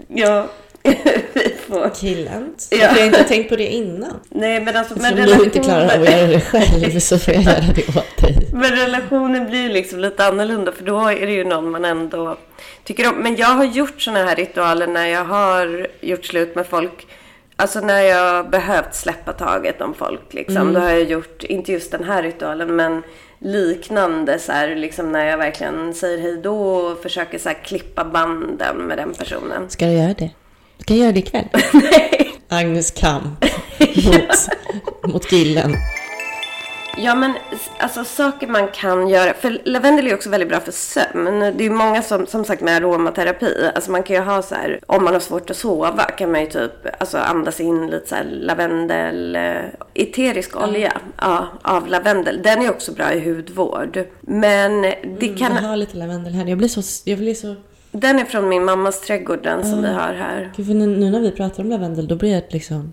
[0.09, 0.47] ja,
[2.01, 2.55] killen.
[2.71, 2.77] Ja.
[2.79, 4.21] Jag har inte tänkt på det innan.
[4.29, 4.95] Nej, men alltså...
[4.99, 7.89] Men Eftersom du inte klarar av att göra det själv så får jag göra det
[7.89, 8.49] åt dig.
[8.53, 12.37] Men relationen blir liksom lite annorlunda för då är det ju någon man ändå
[12.85, 13.15] tycker om.
[13.15, 17.07] Men jag har gjort såna här ritualer när jag har gjort slut med folk.
[17.57, 20.73] Alltså när jag behövt släppa taget om folk liksom.
[20.73, 23.03] Då har jag gjort, inte just den här ritualen men
[23.39, 28.05] liknande så här liksom när jag verkligen säger hej då och försöker så här klippa
[28.05, 29.71] banden med den personen.
[29.71, 30.31] Ska du göra det?
[30.79, 31.49] Du kan göra det ikväll.
[32.49, 33.45] Agnes kamp
[33.97, 35.75] mot, mot killen.
[36.97, 37.33] Ja, men
[37.79, 39.35] alltså saker man kan göra.
[39.35, 41.41] För lavendel är också väldigt bra för sömn.
[41.41, 43.71] Det är ju många som, som sagt med aromaterapi.
[43.75, 46.41] Alltså man kan ju ha så här, om man har svårt att sova kan man
[46.41, 49.63] ju typ alltså andas in lite så här lavendel, eh,
[49.95, 52.41] eterisk olja ja, av lavendel.
[52.43, 54.05] Den är också bra i hudvård.
[54.21, 54.83] Men
[55.19, 56.47] det kan, Jag har lite lavendel här.
[56.47, 57.11] Jag blir så...
[57.11, 57.55] Jag blir så...
[57.91, 60.53] den är från min mammas trädgård den som vi har här.
[60.57, 62.93] Gud, nu, nu när vi pratar om lavendel då blir jag liksom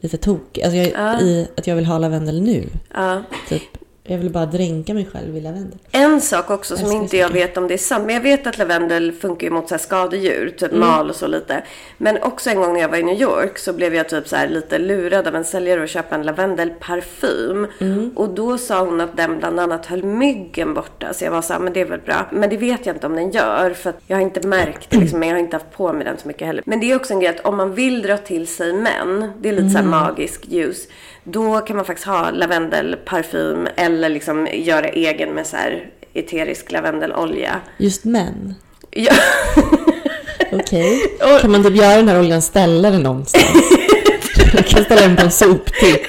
[0.00, 0.62] lite tokig.
[0.62, 2.68] Alltså jag, i att jag vill ha lavendel nu.
[2.94, 3.22] Ja.
[3.48, 3.77] Typ.
[4.10, 5.78] Jag vill bara dränka mig själv i lavendel.
[5.92, 8.04] En sak också som inte jag vet om det är sant.
[8.06, 10.50] Men jag vet att lavendel funkar mot så här skadedjur.
[10.50, 10.80] Typ Mm.
[10.88, 11.62] mal och så lite.
[11.98, 14.36] Men också en gång när jag var i New York så blev jag typ så
[14.48, 17.66] lite lurad av en säljare att köpa en lavendelparfym.
[17.80, 18.10] Mm.
[18.16, 21.12] Och då sa hon att den bland annat höll myggen borta.
[21.14, 22.26] Så jag var så här, men det är väl bra.
[22.32, 23.70] Men det vet jag inte om den gör.
[23.70, 25.18] För jag har inte märkt det liksom.
[25.18, 26.62] Men jag har inte haft på mig den så mycket heller.
[26.66, 29.32] Men det är också en grej att om man vill dra till sig män.
[29.40, 30.88] Det är lite så här magisk ljus.
[31.32, 37.60] Då kan man faktiskt ha lavendelparfym eller liksom göra egen med så här eterisk lavendelolja.
[37.78, 38.54] Just män.
[38.90, 39.12] Ja.
[40.52, 40.98] Okej.
[41.20, 43.44] Och- Kan man typ göra den här oljan ställa den någonstans?
[44.54, 46.00] Man kan ställa den på en soptipp.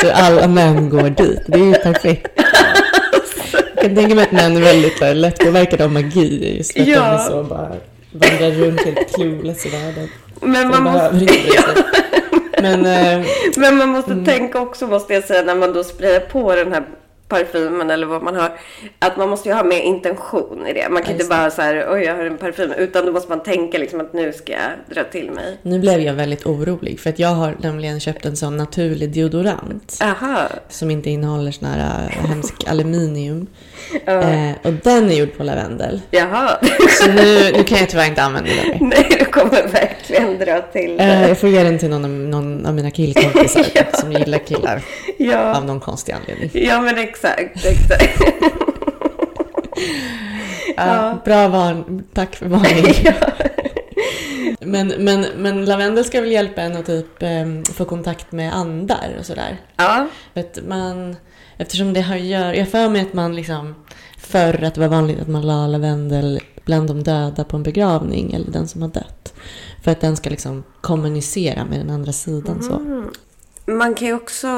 [0.00, 1.40] Så alla män går dit.
[1.46, 2.26] Det är ju perfekt.
[3.74, 6.56] Jag kan tänka mig att män är väldigt så lättpåverkade av magi.
[6.56, 7.00] Just för att Ja.
[7.00, 7.72] de är så bara
[8.12, 10.08] vandrar runt helt clueless i världen.
[10.40, 11.52] Men De man måste, inte sig.
[12.62, 16.54] Men eh, men man måste tänka också, måste jag säga, när man då sprayar på
[16.56, 16.84] den här
[17.28, 18.52] parfymen eller vad man har.
[18.98, 20.88] Att man måste ju ha med intention i det.
[20.90, 22.72] Man kan Ja, inte bara så här, oj jag har en parfym.
[22.72, 25.58] Utan då måste man tänka liksom att nu ska jag dra till mig.
[25.62, 27.00] nu blev jag väldigt orolig.
[27.00, 29.98] För att jag har nämligen köpt en sån naturlig deodorant.
[30.02, 30.48] Aha.
[30.68, 33.46] som inte innehåller sån här äh, hemsk aluminium.
[34.06, 36.00] Eh, och den är gjord på lavendel.
[36.10, 36.58] Jaha.
[37.00, 38.88] Så nu, nu kan jag tyvärr inte använda den.
[38.88, 41.28] Nej, du kommer verkligen dra till Eh, det.
[41.28, 43.64] jag får ge den till någon av, någon av mina killkompisar
[44.00, 44.82] som gillar killar
[45.18, 45.54] Ja.
[45.56, 46.50] av någon konstig anledning.
[46.54, 48.22] Ja, men exakt, exakt.
[50.76, 52.94] Ja, Bra varn, tack för varning.
[54.62, 59.16] Men, men, men lavendel ska väl hjälpa en att typ eh, få kontakt med andar
[59.18, 59.56] och sådär.
[59.76, 60.06] Ja.
[60.34, 61.16] Vet, man,
[61.60, 63.74] eftersom det har gör, jag för mig att man liksom
[64.18, 68.32] förr att det var vanligt att man la lavendel bland de döda på en begravning
[68.32, 69.34] eller den som har dött.
[69.84, 72.62] För att den ska liksom kommunicera med den andra sidan.
[72.62, 72.74] Så.
[72.74, 73.10] Mm.
[73.66, 74.48] Man kan ju också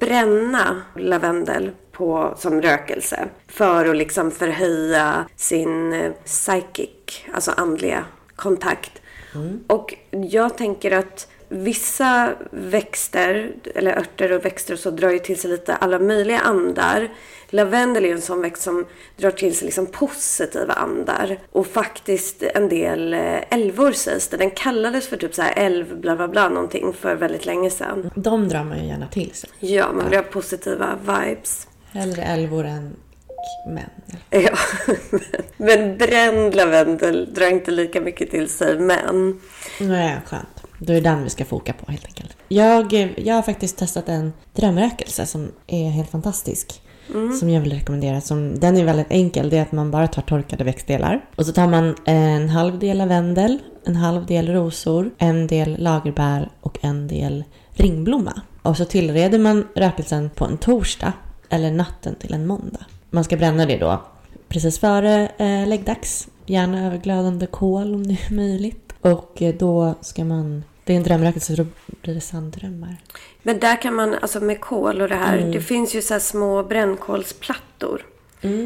[0.00, 8.04] bränna lavendel på, som rökelse för att liksom förhöja sin eh, psychic, alltså andliga
[8.36, 8.92] kontakt.
[9.66, 15.40] Och jag tänker att vissa växter, eller örter och växter och så, drar ju till
[15.40, 17.08] sig lite alla möjliga andar.
[17.50, 21.38] Lavendel är ju en sån växt som drar till sig liksom positiva andar.
[21.52, 24.36] Och faktiskt en del eh, älvor sägs det.
[24.36, 28.10] Den kallades för typ så här älv bla bla bla någonting för väldigt länge sedan.
[28.14, 29.50] De drar man ju gärna till sig.
[29.60, 31.68] Ja, man vill ha positiva vibes.
[31.92, 32.96] Hellre älvor än
[33.66, 33.90] män.
[34.30, 34.56] Ja,
[35.56, 39.40] men bränd lavendel drar inte lika mycket till sig, men...
[39.80, 40.65] Nej, skönt.
[40.78, 42.36] Då är det den vi ska foka på helt enkelt.
[42.48, 46.82] Jag, jag har faktiskt testat en drömrökelse som är helt fantastisk.
[47.40, 48.20] Som jag vill rekommendera.
[48.20, 49.50] Som, den är väldigt enkel.
[49.50, 51.24] Det är att man bara tar torkade växtdelar.
[51.36, 56.50] Och så tar man en halv del lavendel, en halv del rosor, en del lagerbär
[56.60, 58.40] och en del ringblomma.
[58.62, 61.12] Och så tillreder man rökelsen på en torsdag
[61.48, 62.86] eller natten till en måndag.
[63.10, 64.02] Man ska bränna det då
[64.48, 66.28] precis före eh, läggdags.
[66.46, 68.85] Gärna över glödande kol om det är möjligt.
[69.00, 70.64] Och eh, då ska man...
[70.84, 71.68] Det är en drömrökelse så då
[72.02, 72.96] blir det sanddrömmar.
[73.42, 76.62] Men där kan man, alltså med kol och det här, det finns ju så små
[76.62, 78.02] brännkolsplattor.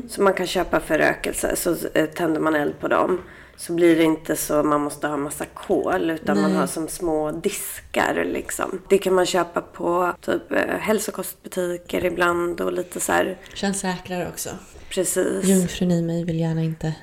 [0.09, 1.57] Som man kan köpa för rökelse.
[1.57, 3.21] Så eh, tänder man eld på dem.
[3.57, 6.11] Så blir det inte så man måste ha massa kol.
[6.11, 8.83] Utan man har som små diskar liksom.
[8.89, 12.61] Det kan man köpa på typ eh, hälsokostbutiker ibland.
[12.61, 14.51] Och lite så här, Känns säkrare också.
[14.91, 15.45] Precis.
[15.45, 16.95] Jungfrun i mig vill gärna inte...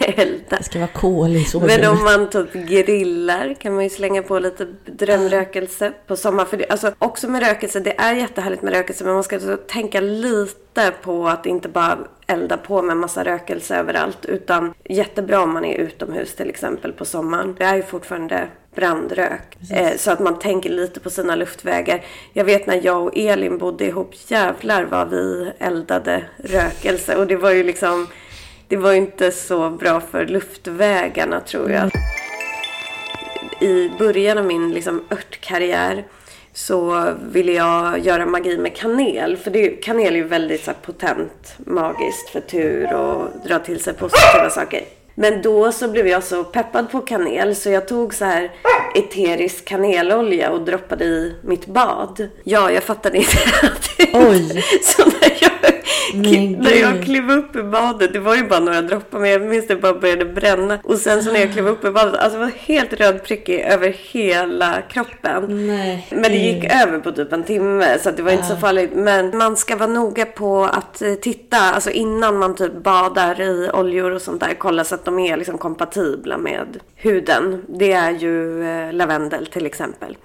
[0.00, 0.56] Elda.
[0.56, 1.88] Det ska vara kol i Men sovrummet.
[1.88, 6.44] om man typ grillar kan man ju slänga på lite drömrökelse på sommar.
[6.44, 9.56] För det, alltså också med rökelse, det är jättehärligt med rökelse men man ska alltså
[9.56, 14.24] tänka lite på att inte bara elda på med massa rökelse överallt.
[14.26, 17.54] Utan jättebra om man är utomhus till exempel på sommaren.
[17.58, 19.56] Det är ju fortfarande brandrök.
[19.70, 22.04] Eh, så att man tänker lite på sina luftvägar.
[22.32, 27.16] Jag vet när jag och Elin bodde ihop, jävlar vad vi eldade rökelse.
[27.16, 28.06] Och det var ju liksom,
[28.68, 31.90] det var ju inte så bra för luftvägarna tror jag.
[33.60, 36.04] I början av min liksom, örtkarriär
[36.52, 39.36] så ville jag göra magi med kanel.
[39.36, 43.80] För det, kanel är ju väldigt så här, potent magiskt för tur och dra till
[43.80, 44.99] sig positiva saker.
[45.20, 48.50] Men då så blev jag så peppad på kanel så jag tog så här
[48.94, 52.28] eterisk kanelolja och droppade i mitt bad.
[52.44, 54.64] Ja, jag fattade inte att det Oj.
[54.82, 55.50] Så när jag,
[56.58, 59.66] när jag klev upp i badet, det var ju bara några droppar men jag minns
[59.66, 60.78] det bara började bränna.
[60.82, 63.96] Och sen så när jag klev upp i badet, alltså jag var helt rödprickig över
[64.12, 65.66] hela kroppen.
[65.66, 66.06] Nej.
[66.10, 68.90] Men det gick över på typ en timme så det var inte så farligt.
[68.94, 73.70] Men man ska vara noga på att eh, titta, alltså innan man typ badar i
[73.72, 77.64] oljor och sånt där, kolla så att de är liksom kompatibla med huden.
[77.68, 80.16] Det är ju eh, lavendel till exempel.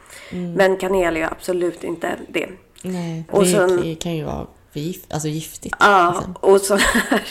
[0.55, 2.47] Men kanel är ju absolut inte det.
[2.81, 3.23] Nej.
[3.31, 5.75] Och det sen- kan ju vara gift, alltså giftigt.
[5.79, 6.35] Ja, liksom.
[6.39, 7.23] och så här,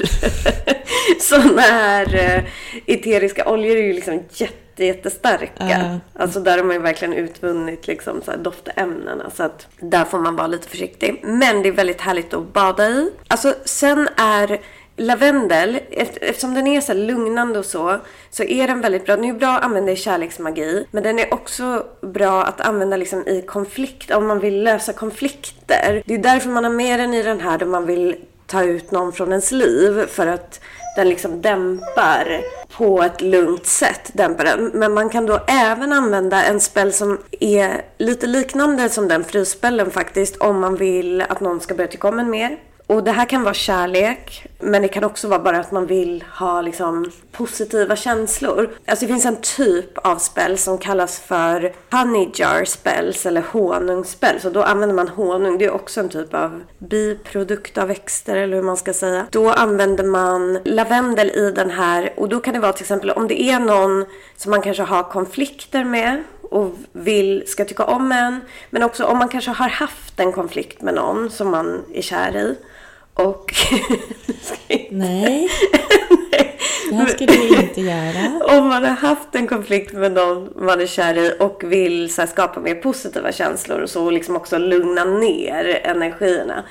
[1.21, 2.45] såna här eh,
[2.87, 5.69] eteriska oljor är ju liksom jätte, jättestarka.
[5.69, 5.99] Ja.
[6.23, 9.31] Alltså där har man ju verkligen utvunnit liksom så här doftämnena.
[9.37, 11.21] Så att där får man vara lite försiktig.
[11.25, 13.11] Men det är väldigt härligt att bada i.
[13.29, 14.61] Alltså sen är
[14.97, 17.99] lavendel, eftersom den är så lugnande och så,
[18.31, 19.17] så är den väldigt bra.
[19.17, 22.97] Den är ju bra att använda i kärleksmagi, men den är också bra att använda
[22.97, 26.03] liksom i konflikt, om man vill lösa konflikter.
[26.07, 28.91] Det är därför man har med den i den här då man vill ta ut
[28.91, 30.61] någon från ens liv, för att
[30.97, 32.41] den liksom dämpar
[32.77, 34.11] på ett lugnt sätt.
[34.13, 34.71] Dämpar den.
[34.75, 39.91] Men man kan då även använda en spel som är lite liknande som den frysspellen
[39.91, 42.59] faktiskt, om man vill att någon ska börja tycka om en mer.
[42.87, 46.25] Och det här kan vara kärlek, men det kan också vara bara att man vill
[46.39, 48.71] ha liksom positiva känslor.
[48.87, 54.45] Alltså det finns en typ av spel som kallas för honey jar spells eller honungsspells.
[54.45, 58.57] Och då använder man honung, det är också en typ av biprodukt av växter eller
[58.57, 59.27] hur man ska säga.
[59.31, 63.29] Då använder man lavendel i den här och då kan det vara till exempel om
[63.29, 64.05] det är någon
[64.37, 68.41] som man kanske har konflikter med och vill, ska tycka om en.
[68.71, 72.37] Men också om man kanske har haft en konflikt med någon som man är kär
[72.37, 72.57] i.
[73.15, 73.55] Och...
[74.91, 75.49] Nej,
[76.91, 78.59] det här ska du inte göra.
[78.59, 82.27] om man har haft en konflikt med någon man är kär i och vill här,
[82.27, 86.65] skapa mer positiva känslor och så och liksom också lugna ner energierna.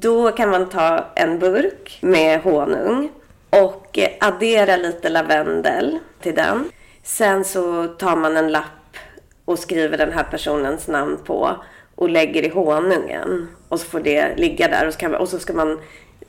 [0.00, 3.10] Då kan man ta en burk med honung
[3.50, 6.70] och addera lite lavendel till den.
[7.02, 8.96] Sen så tar man en lapp
[9.44, 11.56] och skriver den här personens namn på
[11.94, 13.48] och lägger i honungen.
[13.68, 15.78] Och så får det ligga där och så, kan, och så ska man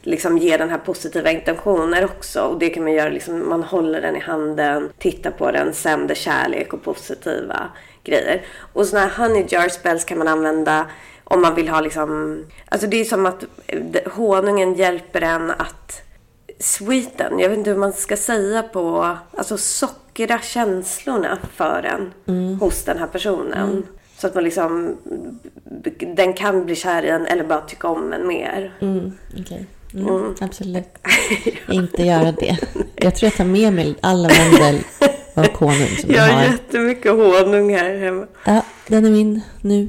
[0.01, 2.41] liksom ge den här positiva intentioner också.
[2.41, 6.15] Och det kan man göra liksom, man håller den i handen, tittar på den, sänder
[6.15, 7.69] kärlek och positiva
[8.03, 8.41] grejer.
[8.73, 10.85] Och sådana här honey jar spells kan man använda
[11.23, 13.43] om man vill ha liksom, alltså det är som att
[14.05, 16.01] honungen hjälper en att
[16.59, 22.59] sweeten, jag vet inte hur man ska säga på, alltså sockra känslorna för en mm.
[22.59, 23.69] hos den här personen.
[23.69, 23.83] Mm.
[24.25, 24.97] Så att man liksom,
[26.15, 28.73] den kan bli kär i en eller bara tycka om en mer.
[28.81, 29.63] Mm, okay.
[29.93, 30.35] Mm, mm.
[30.41, 30.97] Absolut.
[31.69, 32.57] Inte göra det.
[32.95, 34.83] Jag tror jag tar med mig alla mandel
[35.33, 36.29] och honung som jag har.
[36.29, 38.27] Jag har jättemycket honung här hemma.
[38.45, 39.87] Ja, den är min nu.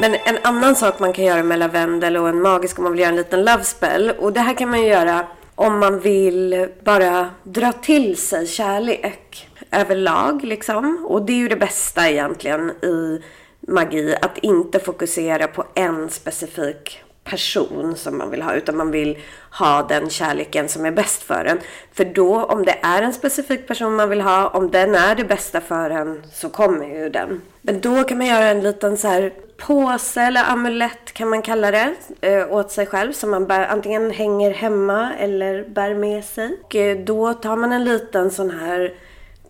[0.00, 3.00] Men en annan sak man kan göra med lavendel och en magisk om man vill
[3.00, 4.10] göra en liten love spell.
[4.10, 10.44] Och det här kan man göra om man vill bara dra till sig kärlek överlag
[10.44, 11.06] liksom.
[11.08, 13.22] Och det är ju det bästa egentligen i
[13.60, 14.14] magi.
[14.22, 19.18] Att inte fokusera på en specifik person som man vill ha utan man vill
[19.50, 21.58] ha den kärleken som är bäst för en.
[21.92, 25.24] För då om det är en specifik person man vill ha, om den är det
[25.24, 27.40] bästa för en så kommer ju den.
[27.62, 31.70] Men då kan man göra en liten så här påse eller amulett kan man kalla
[31.70, 36.58] det eh, åt sig själv som man bär, antingen hänger hemma eller bär med sig.
[36.62, 38.94] Och eh, då tar man en liten sån här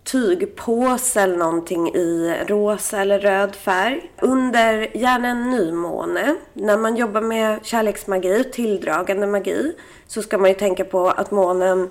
[0.05, 4.11] tygpåse eller någonting i rosa eller röd färg.
[4.21, 9.73] Under gärna en nymåne, när man jobbar med kärleksmagi, tilldragande magi,
[10.07, 11.91] så ska man ju tänka på att månen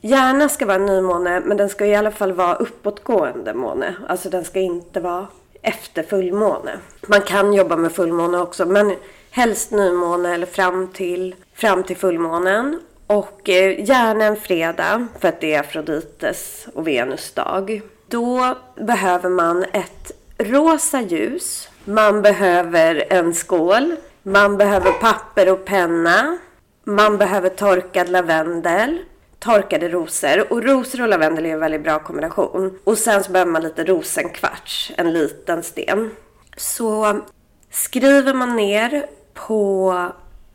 [0.00, 3.94] gärna ska vara en nymåne, men den ska i alla fall vara uppåtgående måne.
[4.08, 5.26] Alltså den ska inte vara
[5.62, 6.78] efter fullmåne.
[7.06, 8.92] Man kan jobba med fullmåne också, men
[9.30, 12.80] helst nymåne eller fram till, fram till fullmånen.
[13.06, 17.80] Och eh, gärna en fredag för att det är Afrodites och Venus dag.
[18.08, 21.68] Då behöver man ett rosa ljus.
[21.84, 23.96] Man behöver en skål.
[24.22, 26.38] Man behöver papper och penna.
[26.84, 28.98] Man behöver torkad lavendel.
[29.38, 30.52] Torkade rosor.
[30.52, 32.78] Och rosor och lavendel är en väldigt bra kombination.
[32.84, 34.92] Och sen så behöver man lite rosenkvarts.
[34.96, 36.10] En liten sten.
[36.56, 37.20] Så
[37.70, 39.94] skriver man ner på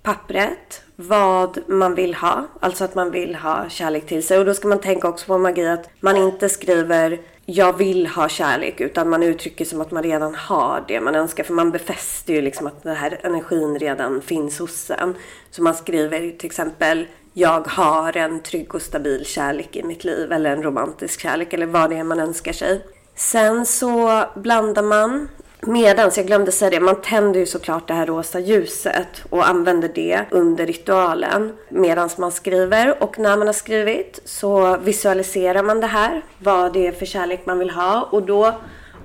[0.04, 2.48] pappret vad man vill ha.
[2.60, 4.40] Alltså att man vill ha kärlek till sig.
[4.40, 8.30] Och då ska man tänka också på magi att man inte skriver jag vill ha
[8.30, 11.44] kärlek utan man uttrycker som att man redan har det man önskar.
[11.44, 15.16] För man befäster ju liksom att den här energin redan finns hos en.
[15.52, 20.32] Så man skriver till exempel jag har en trygg och stabil kärlek i mitt liv
[20.32, 22.82] eller en romantisk kärlek eller vad det är man önskar sig.
[23.16, 25.28] Sen så blandar man
[25.66, 29.92] Medans, jag glömde säga det, man tänder ju såklart det här rosa ljuset och använder
[29.96, 33.04] det under ritualen medans man skriver.
[33.04, 37.46] Och när man har skrivit så visualiserar man det här, vad det är för kärlek
[37.46, 38.08] man vill ha.
[38.12, 38.54] Och då,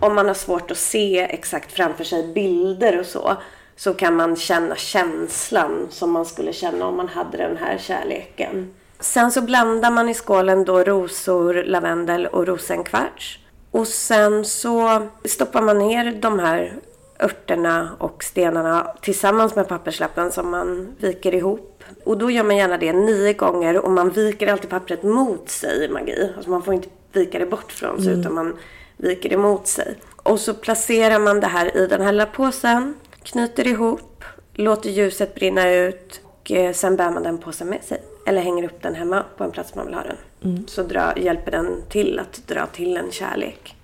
[0.00, 3.36] om man har svårt att se exakt framför sig bilder och så,
[3.76, 8.74] så kan man känna känslan som man skulle känna om man hade den här kärleken.
[9.00, 13.38] Sen så blandar man i skålen då rosor, lavendel och rosenkvarts.
[13.76, 16.72] Och sen så stoppar man ner de här
[17.20, 21.84] örterna och stenarna tillsammans med papperslappen som man viker ihop.
[22.04, 25.84] Och då gör man gärna det nio gånger och man viker alltid pappret mot sig
[25.84, 26.32] i magi.
[26.36, 28.20] Alltså man får inte vika det bort från sig mm.
[28.20, 28.56] utan man
[28.96, 29.96] viker det mot sig.
[30.16, 35.34] Och så placerar man det här i den här lilla påsen, knyter ihop, låter ljuset
[35.34, 38.02] brinna ut och eh, sen bär man den påsen med sig.
[38.26, 40.16] Eller hänger upp den hemma på en plats man vill ha den.
[40.46, 40.66] Mm.
[40.66, 43.76] Så dra, hjälper den till att dra till en kärlek.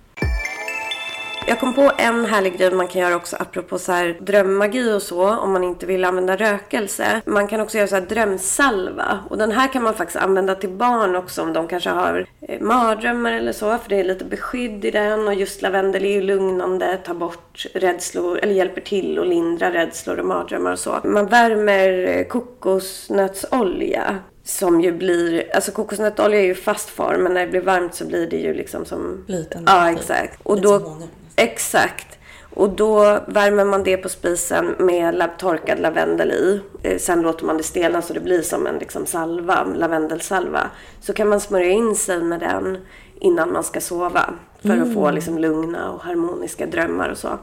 [1.47, 5.01] Jag kom på en härlig grej man kan göra också apropå så här drömmagi och
[5.01, 7.21] så om man inte vill använda rökelse.
[7.25, 10.69] Man kan också göra så här drömsalva och den här kan man faktiskt använda till
[10.69, 14.85] barn också om de kanske har eh, mardrömmar eller så för det är lite beskydd
[14.85, 19.27] i den och just lavendel är ju lugnande, tar bort rädslor eller hjälper till att
[19.27, 20.99] lindra rädslor och mardrömmar och så.
[21.03, 27.41] Man värmer eh, kokosnötsolja som ju blir, alltså kokosnötolja är ju fast form men när
[27.41, 29.23] det blir varmt så blir det ju liksom som...
[29.25, 29.71] Flytande.
[29.71, 30.39] Ja, exakt.
[30.43, 30.97] Och då,
[31.35, 32.19] exakt.
[32.55, 36.61] Och då värmer man det på spisen med torkad lavendel i.
[36.83, 40.69] Eh, sen låter man det stelna så det blir som en liksom salva, lavendelsalva.
[41.01, 42.77] Så kan man smörja in sig med den
[43.19, 44.33] innan man ska sova.
[44.61, 44.87] För mm.
[44.87, 45.15] att få mm.
[45.15, 47.39] liksom lugna och harmoniska drömmar och så.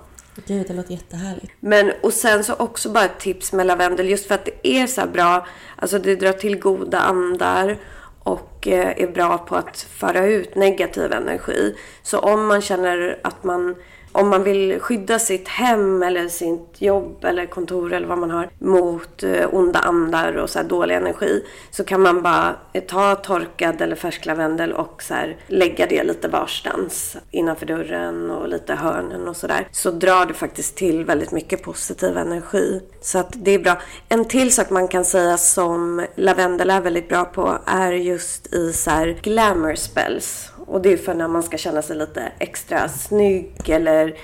[0.46, 1.52] Gud, det låter jättehärligt.
[1.60, 4.86] Men och sen så också bara ett tips med lavendel just för att det är
[4.86, 5.46] så bra.
[5.76, 7.76] Alltså det drar till goda andar
[8.22, 11.76] och eh, är bra på att föra ut negativ energi.
[12.02, 13.76] Så om man känner att man
[14.12, 18.50] om man vill skydda sitt hem eller sitt jobb eller kontor eller vad man har
[18.58, 23.14] mot eh, onda andar och så här dålig energi så kan man bara eh, ta
[23.14, 28.74] torkad eller färsk lavendel och så här lägga det lite varstans innanför dörren och lite
[28.74, 29.68] hörnen och sådär.
[29.72, 32.80] Så drar det faktiskt till väldigt mycket positiv energi.
[33.00, 33.80] Så att det är bra.
[34.08, 38.72] En till sak man kan säga som lavendel är väldigt bra på är just i
[38.72, 40.50] så här glamour spells.
[40.70, 44.14] Och det är för när man ska känna sig lite extra snygg eller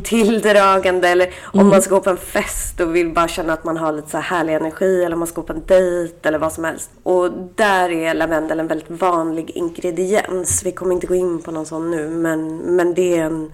[0.04, 1.08] tilldragande.
[1.08, 3.92] Eller om man ska gå på en fest och vill bara känna att man har
[3.92, 5.04] lite så här härlig energi.
[5.04, 6.90] Eller om man ska gå på en dejt eller vad som helst.
[7.02, 10.62] Och där är lavendel en väldigt vanlig ingrediens.
[10.64, 12.08] Vi kommer inte gå in på någon sån nu.
[12.08, 13.52] Men, men det är en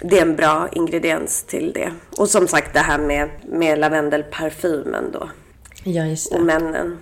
[0.00, 1.90] det är en bra ingrediens till det.
[2.16, 5.28] Och som sagt det här med, med lavendelparfymen då.
[5.84, 6.36] Ja, just det.
[6.36, 6.98] Och männen.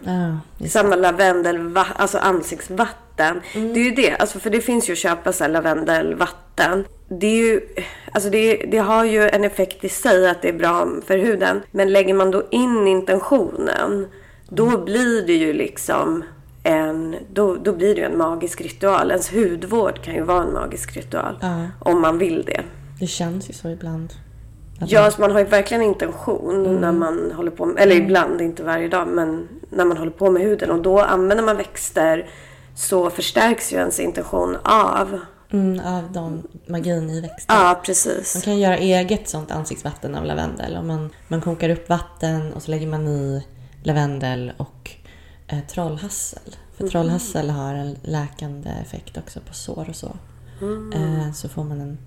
[0.59, 3.08] Just Samma lavendel, alltså ansiktsvatten.
[3.53, 6.85] Det är ju det, alltså för det finns ju att köpa så här lavendelvatten.
[7.09, 7.61] Det, är ju,
[8.13, 11.63] alltså det, det har ju en effekt i sig att det är bra för huden.
[11.71, 14.07] Men lägger man då in intentionen,
[14.49, 16.25] då blir det ju liksom
[16.63, 19.11] en, då, då blir det ju en magisk ritual.
[19.11, 21.39] Ens hudvård kan ju vara en magisk ritual.
[21.41, 21.67] Ja.
[21.81, 22.63] Om man vill det.
[23.01, 24.13] Det känns ju så ibland.
[24.87, 28.63] Ja, så man har ju verkligen intention när man håller på med, eller ibland, inte
[28.63, 30.71] varje dag, men när man håller på med huden.
[30.71, 32.29] Och då använder man växter
[32.79, 35.21] så förstärks ju ens intention av.
[35.53, 37.57] Mm, av de, magin i växten.
[37.57, 38.43] Ja, Man precis.
[38.45, 40.77] kan göra eget sånt ansiktsvatten av lavendel.
[40.77, 43.47] Om man, man kokar upp vatten och så lägger man i
[43.83, 44.91] lavendel och
[45.47, 46.57] eh, trollhassel.
[46.77, 50.17] För trollhassel har en läkande effekt också på sår och så.
[50.95, 51.99] Eh, så får man en,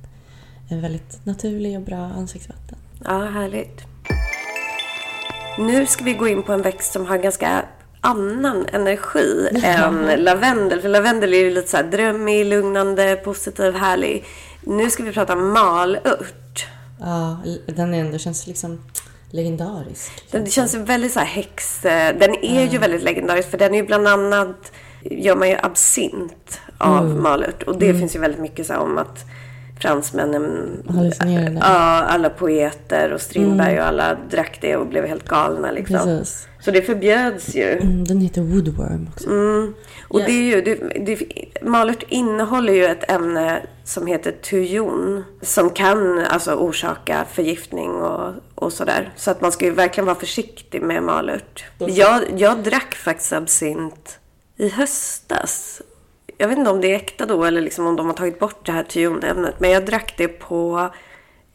[0.70, 2.78] en väldigt naturlig och bra ansiktsvatten.
[3.06, 3.82] Ja, härligt.
[5.58, 7.66] Nu ska vi gå in på en växt som har ganska
[8.02, 10.82] annan energi än lavendel.
[10.82, 14.26] För lavendel är ju lite så här drömmig, lugnande, positiv, härlig.
[14.64, 16.66] Nu ska vi prata om malört.
[17.00, 18.82] Ja, den ändå känns liksom
[19.32, 20.12] legendarisk.
[20.32, 21.86] Den, det känns ju väldigt så här häx...
[21.86, 24.72] eh, Den är ju väldigt legendarisk för den är ju bland annat...
[25.04, 27.64] Gör man ju absint av malört.
[27.64, 29.26] Och det finns ju väldigt mycket så om att
[29.82, 30.84] fransmännen...
[31.62, 35.98] Ja, alla poeter och Strindberg och alla drack det och blev helt galna liksom.
[35.98, 36.48] Precis.
[36.62, 37.72] Så det förbjöds ju.
[37.72, 39.30] Mm, den heter woodworm också.
[39.30, 39.74] Mm.
[40.08, 40.26] Och Ja.
[40.26, 40.76] det är ju, det,
[41.06, 41.26] det,
[41.62, 45.24] malört innehåller ju ett ämne som heter tujon.
[45.42, 49.14] Som kan alltså orsaka förgiftning och, och sådär.
[49.16, 51.66] Så att man ska ju verkligen vara försiktig med malört.
[51.78, 54.20] Jag, jag drack faktiskt absint
[54.58, 55.82] i höstas.
[56.42, 58.66] Jag vet inte om det är äkta då eller liksom om de har tagit bort
[58.66, 59.60] det här tujonämnet.
[59.60, 60.90] Men jag drack det på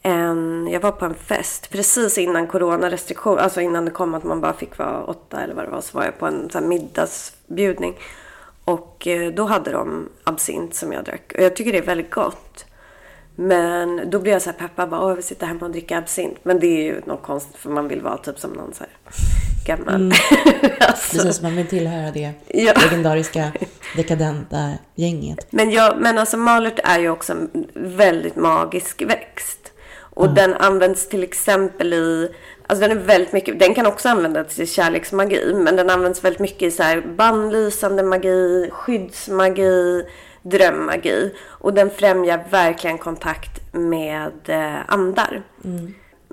[0.03, 4.41] en, jag var på en fest precis innan coronarestriktion, alltså innan det kom att man
[4.41, 6.67] bara fick vara åtta eller vad det var, så var jag på en så här
[6.67, 7.95] middagsbjudning.
[8.65, 11.33] Och eh, då hade de absint som jag drack.
[11.35, 12.66] Och jag tycker det är väldigt gott.
[13.37, 15.99] Men då blev jag så här peppad, bara, Åh, jag vill sitta hemma och dricka
[15.99, 16.39] absint.
[16.43, 18.93] Men det är ju något konstigt för man vill vara typ som någon så här
[19.67, 20.13] gammal.
[20.81, 21.17] alltså.
[21.17, 22.73] Precis, man vill tillhöra det Ja.
[22.83, 23.53] legendariska
[23.97, 25.47] dekadenta gänget.
[25.51, 29.73] Men, jag, men alltså malört är ju också en väldigt magisk växt.
[29.99, 32.31] Och den används till exempel i,
[32.67, 35.55] alltså den är väldigt mycket, den kan också användas till kärleksmagi.
[35.55, 40.03] Men den används väldigt mycket i så här bannlysande magi, skyddsmagi,
[40.51, 41.35] drömmagi.
[41.45, 45.43] Och den främjar verkligen kontakt med eh, andar.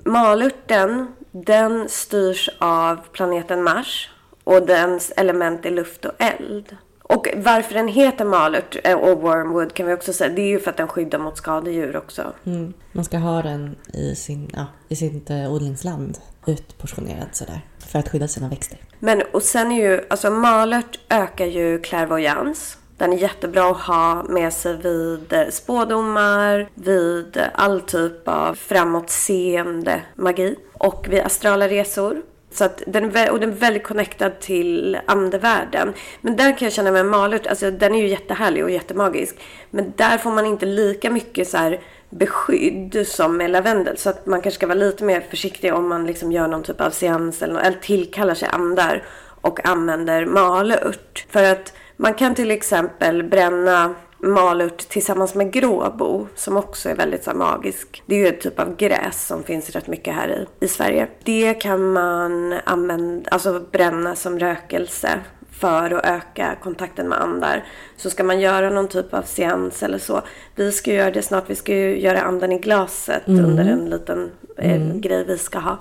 [0.04, 4.10] Malörten, den styrs av planeten Mars
[4.44, 6.76] och dens element är luft och eld.
[7.02, 10.60] Och varför den heter malört eh, och wormwood kan vi också säga, det är ju
[10.60, 12.32] för att den skyddar mot skadedjur också.
[12.44, 12.74] Mm.
[12.92, 17.60] Man ska ha den i, sin, ja, i sitt eh, odlingsland utportionerad sådär.
[17.78, 18.78] För att skydda sina växter.
[18.98, 22.76] Men och sen är ju, alltså malört ökar ju clairvoyance.
[22.96, 30.02] Den är jättebra att ha med sig vid eh, spådomar, vid all typ av framåtseende
[30.14, 32.22] magi och vid astrala resor.
[32.50, 35.92] Så att den och den är väldigt connectad till andevärlden.
[36.20, 39.36] Men där kan jag känna med malört, alltså den är ju jättehärlig och jättemagisk.
[39.70, 41.80] Men där får man inte lika mycket så här
[42.10, 43.98] beskydd som med lavendel.
[43.98, 46.80] Så att man kanske ska vara lite mer försiktig om man liksom gör någon typ
[46.80, 49.04] av seans eller, eller tillkallar sig andar
[49.40, 51.26] och använder malört.
[51.30, 57.24] För att man kan till exempel bränna malört tillsammans med gråbo som också är väldigt
[57.24, 58.02] så magisk.
[58.06, 61.08] Det är ju ett typ av gräs som finns rätt mycket här i, i Sverige.
[61.24, 65.20] Det kan man använda, alltså bränna som rökelse
[65.50, 67.64] för att öka kontakten med andar.
[67.96, 70.22] Så ska man göra någon typ av seans eller så.
[70.54, 71.50] Vi ska göra det snart.
[71.50, 75.78] Vi ska ju göra anden i glaset under en liten eh, grej vi ska ha.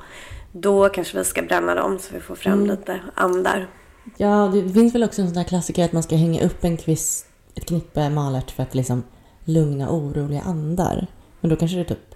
[0.51, 3.67] Då kanske vi ska bränna dem så vi får fram lite andar.
[4.17, 6.77] Ja, det finns väl också en sån där klassiker att man ska hänga upp en
[6.77, 9.03] kvist, ett knippe malört för att liksom
[9.45, 11.07] lugna oroliga andar.
[11.41, 12.15] Men då kanske det typ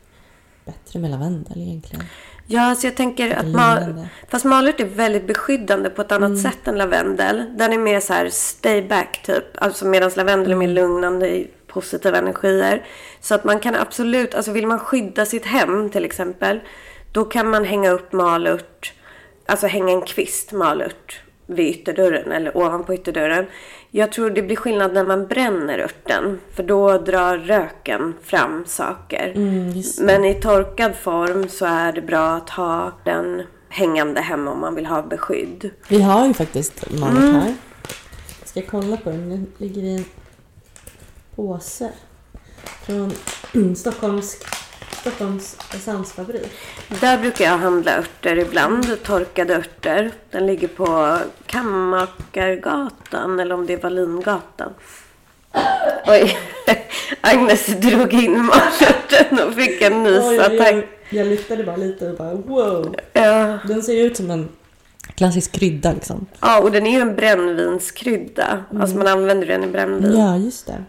[0.66, 2.06] bättre med lavendel egentligen.
[2.48, 6.68] Ja, alltså jag tänker att mal, fast malört är väldigt beskyddande på ett annat sätt
[6.68, 7.44] än lavendel.
[7.58, 9.44] Den är mer så här stay back typ.
[9.56, 12.86] Alltså medan lavendel är mer lugnande i positiva energier.
[13.22, 16.60] Så att man kan absolut, alltså vill man skydda sitt hem till exempel.
[17.12, 18.94] Då kan man hänga upp malört,
[19.46, 23.46] alltså hänga en kvist malört vid ytterdörren eller ovanpå ytterdörren.
[23.92, 26.40] Jag tror det blir skillnad när man bränner örten.
[26.54, 29.34] För då drar röken fram saker.
[29.76, 34.60] just Men i torkad form så är det bra att ha den hängande hemma om
[34.60, 35.70] man vill ha beskydd.
[35.88, 37.56] Vi har ju faktiskt malört här.
[38.40, 39.30] Jag ska kolla på den.
[39.30, 40.06] Den ligger i en
[41.36, 41.90] påse.
[42.86, 43.12] Från
[43.76, 44.38] Stockholms,
[44.92, 46.52] Stockholms essenfabrik.
[47.02, 50.12] Där brukar jag handla örter ibland, torkade örter.
[50.32, 54.74] Den ligger på Kammakargatan eller om det är Wallingatan.
[56.08, 56.38] Oj,
[57.22, 60.74] Agnes drog in malörten och fick en nysattack.
[60.74, 62.96] jag, jag lyftade bara lite och bara wow.
[63.14, 63.58] Ja.
[63.68, 64.50] Den ser ut som en
[65.16, 66.26] klassisk krydda liksom.
[66.40, 68.64] ja, och den är ju en brännvinskrydda.
[68.80, 70.18] Alltså man använder den i brännvin.
[70.18, 70.84] Ja, just det.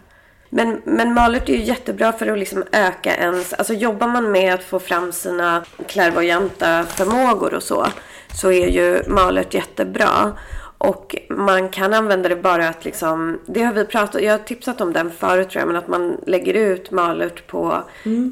[0.49, 3.53] Men, men malört är ju jättebra för att liksom öka ens...
[3.53, 7.87] Alltså jobbar man med att få fram sina klärvoajanta förmågor och så,
[8.33, 10.31] så är ju malört jättebra.
[10.77, 13.39] Och man kan använda det bara att liksom...
[13.45, 16.17] Det har vi pratat Jag har tipsat om den förut tror jag, men att man
[16.27, 17.83] lägger ut malört på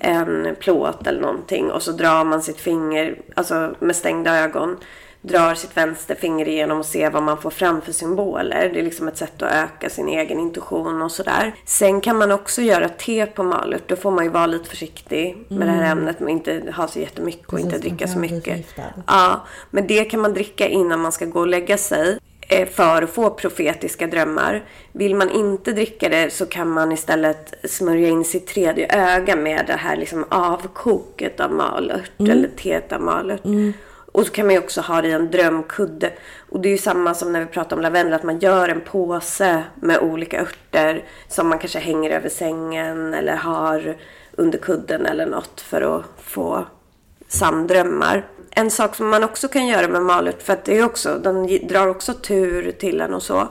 [0.02, 4.78] en plåt eller någonting och så drar man sitt finger, alltså med stängda ögon
[5.22, 8.70] drar sitt vänsterfinger igenom och ser vad man får fram för symboler.
[8.74, 11.56] Det är liksom ett sätt att öka sin egen intuition och sådär.
[11.66, 13.84] Sen kan man också göra te på malört.
[13.90, 16.20] Då får man ju vara lite försiktig med det här ämnet.
[16.20, 17.72] Men inte ha så jättemycket och Mm.
[17.72, 18.66] Precis, inte man dricka så mycket.
[19.08, 19.42] Ja,
[19.72, 23.10] men det kan man dricka innan man ska gå och lägga sig eh, för att
[23.10, 24.64] få profetiska drömmar.
[24.92, 29.64] Vill man inte dricka det så kan man istället smörja in sitt tredje öga med
[29.68, 32.32] det här liksom avkoket av malört Mm.
[32.32, 33.42] eller teet av malört.
[34.12, 36.14] Och så kan man ju också ha det i en drömkudde.
[36.50, 38.82] Och det är ju samma som när vi pratar om lavendel, att man gör en
[38.82, 43.98] påse med olika örter som man kanske hänger över sängen eller har
[44.32, 46.66] under kudden eller något för att få
[47.28, 48.26] sanndrömmar.
[48.52, 51.68] En sak som man också kan göra med malört, för att det är också, den
[51.68, 53.48] drar också tur till en och så.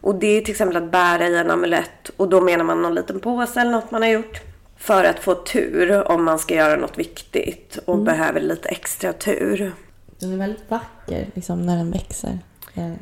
[0.00, 2.94] Och det är till exempel att bära i en amulett och då menar man någon
[2.94, 4.40] liten påse eller något man har gjort.
[4.76, 9.72] För att få tur om man ska göra något viktigt och behöver lite extra tur.
[10.20, 12.38] Den är väldigt vacker liksom, när den växer.
[12.74, 12.92] Eh,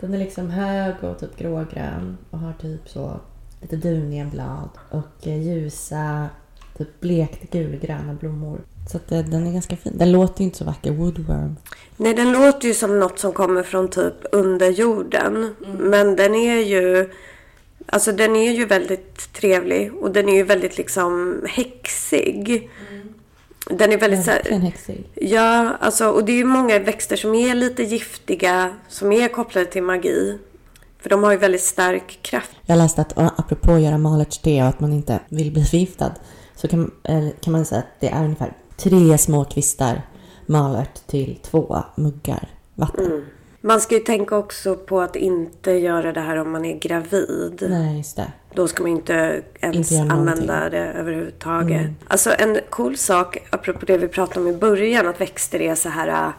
[0.00, 3.20] Den är liksom hög och typ grågrön och har typ så
[3.60, 6.28] lite duniga blad och eh, ljusa,
[6.78, 8.60] typ blekt gulgröna blommor.
[8.90, 9.98] Så att eh, den är ganska fin.
[9.98, 11.56] Den låter ju inte så vacker, woodworm.
[11.96, 15.54] Nej, den låter ju som något som kommer från typ under jorden.
[15.78, 17.10] Men den är ju...
[17.86, 22.70] Alltså den är ju väldigt trevlig och den är ju väldigt liksom häxig.
[23.70, 25.10] Den är väldigt så Verkligen här, häxig.
[25.14, 29.66] Ja, alltså och det är ju många växter som är lite giftiga, som är kopplade
[29.66, 30.38] till magi.
[30.98, 32.50] För de har ju väldigt stark kraft.
[32.66, 36.14] Jag läste att apropå att göra malört te och att man inte vill bli förgiftad
[36.54, 40.02] så kan, eh, kan man säga att det är ungefär tre små kvistar
[40.46, 43.24] malört till två muggar vatten.
[43.60, 47.66] Man ska ju tänka också på att inte göra det här om man är gravid.
[47.70, 48.32] Nej, just det.
[48.54, 51.90] Då ska man inte ens Inte använda det överhuvudtaget.
[52.08, 55.88] Alltså en cool sak, apropå det vi pratade om i början, att växter är så
[55.88, 56.32] här,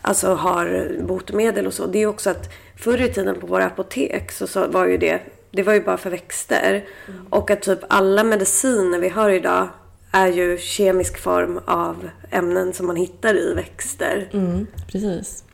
[0.00, 1.86] alltså har botemedel och så.
[1.86, 5.20] Det är också att förr i tiden på våra apotek så, så var ju det,
[5.50, 6.84] det var ju bara för växter.
[7.30, 9.68] Och att typ alla mediciner vi har idag
[10.12, 14.28] är ju kemisk form av ämnen som man hittar i växter.
[14.32, 15.44] Mm, precis.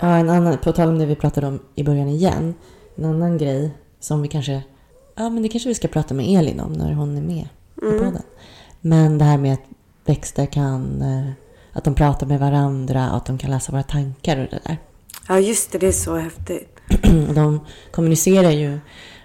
[0.00, 2.54] Ja, en annan, på tal om det vi pratade om i början igen.
[2.96, 3.70] En annan grej
[4.00, 4.62] som vi kanske...
[5.14, 7.80] Ja, men det kanske vi ska prata med Elin om när hon är med i
[7.98, 8.22] podden.
[8.80, 9.62] Men det här med att
[10.04, 11.02] växter kan...
[11.02, 11.30] eh,
[11.72, 14.78] Att de pratar med varandra och att de kan läsa våra tankar och det där.
[15.28, 15.78] Ja, just det.
[15.78, 16.68] Det är så häftigt.
[17.34, 18.78] De kommunicerar ju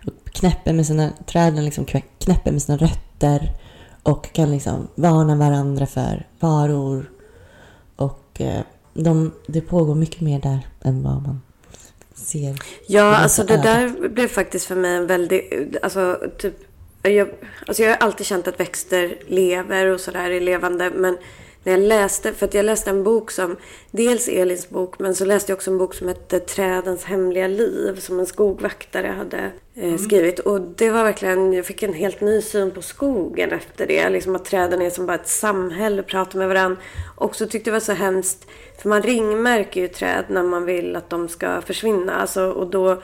[0.08, 1.10] och knäpper med sina...
[1.26, 1.86] Träden liksom
[2.20, 3.52] knäpper med sina rötter
[4.04, 7.10] och kan liksom varna varandra för faror.
[7.96, 8.62] Och eh,
[8.94, 11.42] de, det pågår mycket mer där än vad man
[12.14, 12.56] ser.
[12.88, 16.54] Ja, alltså det blotta där blev faktiskt för mig en väldigt, alltså typ,
[17.02, 17.30] jag,
[17.68, 20.92] alltså jag har alltid känt att växter lever och sådär är levande.
[20.96, 21.18] Men
[21.64, 23.58] när jag läste, för att jag läste en bok som,
[23.92, 28.00] dels Elins bok, men så läste jag också en bok som hette Trädens hemliga liv,
[28.00, 30.40] som en skogvaktare hade eh, skrivit.
[30.40, 34.10] Och det var verkligen, jag fick en helt ny syn på skogen efter det.
[34.10, 36.78] Liksom att träden är som bara ett samhälle, pratar med varandra.
[37.16, 38.48] Och så tyckte jag det var så hemskt,
[38.82, 42.16] för man ringmärker ju träd när man vill att de ska försvinna.
[42.16, 43.02] Alltså, och då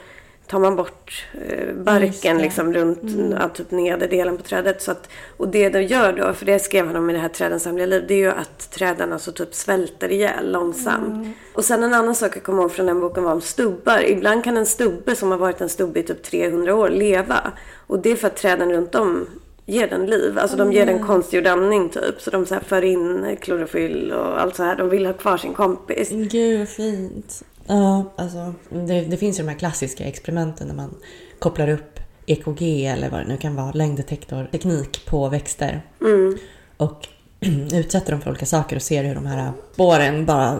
[0.47, 3.49] tar man bort eh, barken liksom runt mm.
[3.53, 4.81] typ nederdelen på trädet.
[4.81, 7.29] Så att, och det de gör då, för det skrev han om i det här
[7.29, 11.07] Trädens hemliga liv, det är ju att träden alltså typ svälter ihjäl långsamt.
[11.07, 11.33] Mm.
[11.53, 14.09] Och sen en annan sak jag kommer ihåg från den boken var om stubbar.
[14.09, 17.51] Ibland kan en stubbe som har varit en stubbe i typ 300 år leva.
[17.87, 19.27] Och det är för att träden runt om
[19.65, 20.39] ger den liv.
[20.39, 22.21] Alltså de ger den konstgjord andning typ.
[22.21, 24.75] Så de så för in klorofyll och allt så här.
[24.75, 26.09] De vill ha kvar sin kompis.
[26.11, 27.43] Gud vad fint.
[27.67, 30.95] Ja, alltså det, det finns ju de här klassiska experimenten när man
[31.39, 35.85] kopplar upp EKG eller vad det nu kan vara, längddetektorteknik på växter.
[36.01, 36.37] Mm.
[36.77, 37.07] Och
[37.73, 40.59] utsätter dem för olika saker och ser hur de här spåren bara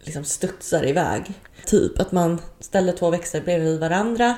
[0.00, 1.32] liksom studsar iväg.
[1.66, 4.36] Typ att man ställde två växter bredvid varandra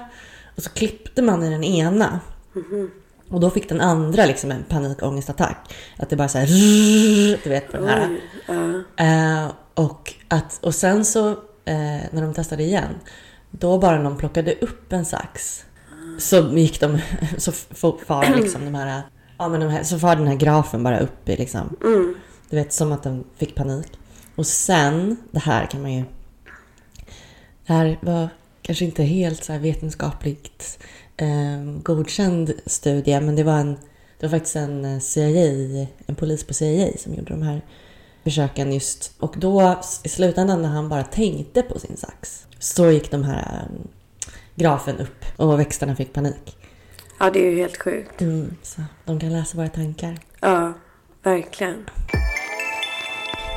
[0.57, 2.21] och så klippte man i den ena.
[2.55, 2.91] Mm.
[3.29, 5.75] Och då fick den andra liksom en panikångestattack.
[5.99, 6.47] Att det bara så här,
[7.45, 8.09] du vet på den här.
[8.51, 9.45] Uh.
[9.45, 11.37] Uh, och, att, och sen så
[11.69, 12.95] uh, när de testade igen,
[13.51, 15.65] då bara de plockade upp en sax
[16.19, 16.99] så gick de,
[17.37, 17.53] så
[18.07, 19.03] far liksom de här,
[19.39, 22.15] ja men de här, så far den här grafen bara upp i liksom, mm.
[22.51, 23.99] du vet som att den fick panik.
[24.35, 26.05] Och sen, det här kan man ju,
[27.67, 28.29] det här var
[28.63, 30.79] kanske inte helt så vetenskapligt
[31.17, 33.77] eh, godkänd studie, men det var, en,
[34.19, 37.63] det var faktiskt en eh, CIA, en polis på CIA som gjorde de här
[38.25, 39.13] försöken just.
[39.19, 43.69] Och då i slutändan när han bara tänkte på sin sax så gick de här
[43.71, 43.89] um,
[44.55, 46.57] grafen upp och växterna fick panik.
[47.19, 48.21] Ja, det är ju helt sjukt.
[48.21, 50.19] Mm, så de kan läsa våra tankar.
[50.41, 50.73] Ja,
[51.23, 51.85] verkligen.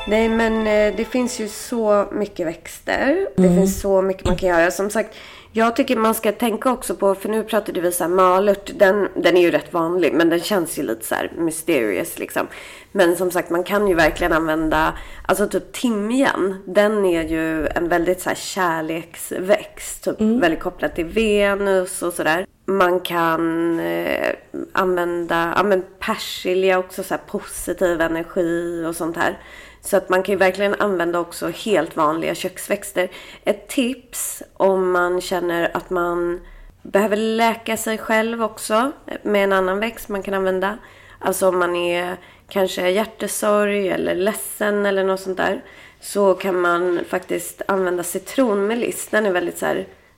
[0.08, 3.28] Nej, men eh, det finns ju så mycket växter.
[3.36, 3.56] Det mm.
[3.56, 4.70] finns så mycket man kan göra.
[4.70, 5.16] Som sagt,
[5.52, 9.08] jag tycker man ska tänka också på, för nu pratade vi så här malört, den,
[9.14, 12.46] den är ju rätt vanlig, men den känns ju lite så här mysterious liksom.
[12.92, 17.88] Men som sagt, man kan ju verkligen använda, alltså typ timjan, den är ju en
[17.88, 20.40] väldigt så här kärleksväxt, typ mm.
[20.40, 22.46] väldigt kopplad till Venus och sådär.
[22.66, 24.34] Man kan eh,
[24.72, 29.38] använda, ja men persilja också, så här positiv energi och sånt här.
[29.86, 33.08] Så att man kan ju verkligen använda också helt vanliga köksväxter.
[33.44, 36.40] Ett tips om man känner att man
[36.82, 40.78] behöver läka sig själv också med en annan växt man kan använda.
[41.18, 42.16] Alltså om man är
[42.48, 45.64] kanske hjärtesorg eller ledsen eller något sånt där.
[46.00, 49.08] Så kan man faktiskt använda citronmeliss.
[49.08, 49.74] Den är väldigt så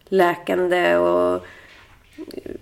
[0.08, 1.46] läkande och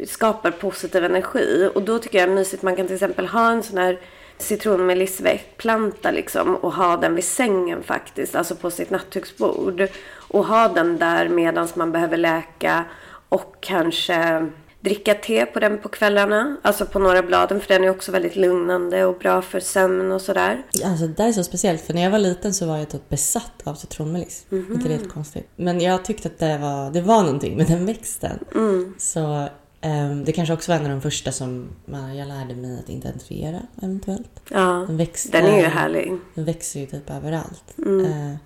[0.06, 1.70] skapar positiv energi.
[1.74, 2.62] Och då tycker jag det är mysigt.
[2.62, 3.98] Man kan till exempel ha en sån här
[4.38, 9.88] citronmelissplanta liksom och ha den vid sängen faktiskt, alltså på sitt nattduksbord.
[10.28, 12.84] Och ha den där medan man behöver läka
[13.28, 14.48] och kanske
[14.80, 16.56] dricka te på den på kvällarna.
[16.62, 20.20] Alltså på några bladen för den är också väldigt lugnande och bra för sömn och
[20.20, 20.62] sådär.
[20.84, 23.08] Alltså det där är så speciellt för när jag var liten så var jag typ
[23.08, 24.46] besatt av citronmeliss.
[24.52, 24.72] Mm.
[24.72, 25.48] Inte det konstigt.
[25.56, 28.38] Men jag tyckte att det var, det var någonting med den växten.
[28.54, 28.94] Mm.
[28.98, 29.48] Så
[30.24, 31.68] det kanske också var en av de första som
[32.16, 34.40] jag lärde mig att identifiera eventuellt.
[34.50, 36.18] Ja, den, växer, den är ju härlig.
[36.34, 37.74] Den växer ju typ överallt.
[37.78, 38.04] Mm.
[38.04, 38.36] Ehm,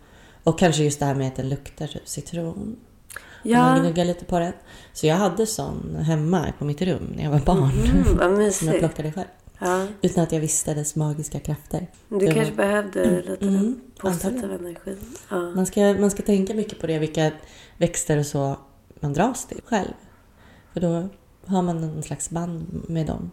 [0.45, 2.77] och kanske just det här med att den luktar typ citron.
[3.43, 3.59] Ja.
[3.59, 4.53] man gnuggar lite på den.
[4.93, 7.71] Så jag hade sån hemma på mitt rum när jag var barn.
[7.71, 8.57] Mm, vad mysigt.
[8.59, 9.29] som jag plockade själv.
[9.59, 9.87] Ja.
[10.03, 11.87] Utan att jag visste dess magiska krafter.
[12.09, 12.65] Du det kanske var...
[12.65, 14.97] behövde mm, lite mm, positiv energi.
[15.29, 15.37] Ja.
[15.41, 17.31] Man, ska, man ska tänka mycket på det, vilka
[17.77, 18.57] växter och så
[19.01, 19.93] man dras till själv.
[20.73, 21.09] För då
[21.51, 23.31] har man en slags band med dem.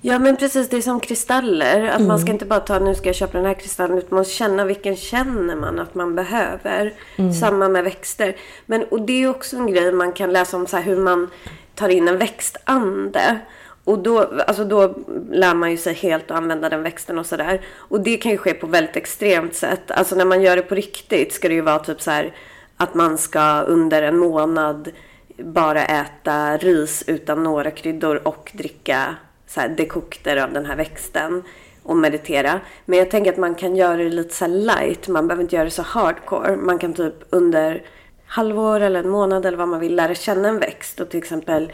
[0.00, 1.82] Ja men precis, det är som kristaller.
[1.88, 2.08] Att mm.
[2.08, 3.98] man ska inte bara ta nu ska jag köpa den här kristallen.
[3.98, 6.94] Utan man måste känna vilken känner man att man behöver.
[7.16, 7.32] Mm.
[7.32, 8.36] Samma med växter.
[8.66, 11.30] Men, och det är också en grej man kan läsa om så hur man
[11.74, 13.38] tar in en växtande.
[13.84, 14.94] Och då, alltså då
[15.30, 17.60] lär man ju sig helt att använda den växten och sådär.
[17.76, 19.90] Och det kan ju ske på väldigt extremt sätt.
[19.90, 22.34] Alltså när man gör det på riktigt ska det ju vara typ så här
[22.76, 24.90] att man ska under en månad
[25.38, 29.16] bara äta ris utan några kryddor och dricka
[29.46, 31.42] så här, dekokter av den här växten
[31.82, 32.60] och meditera.
[32.84, 35.08] Men jag tänker att man kan göra det lite så light.
[35.08, 36.56] Man behöver inte göra det så hardcore.
[36.56, 37.82] Man kan typ under
[38.26, 41.72] halvår eller en månad eller vad man vill lära känna en växt och till exempel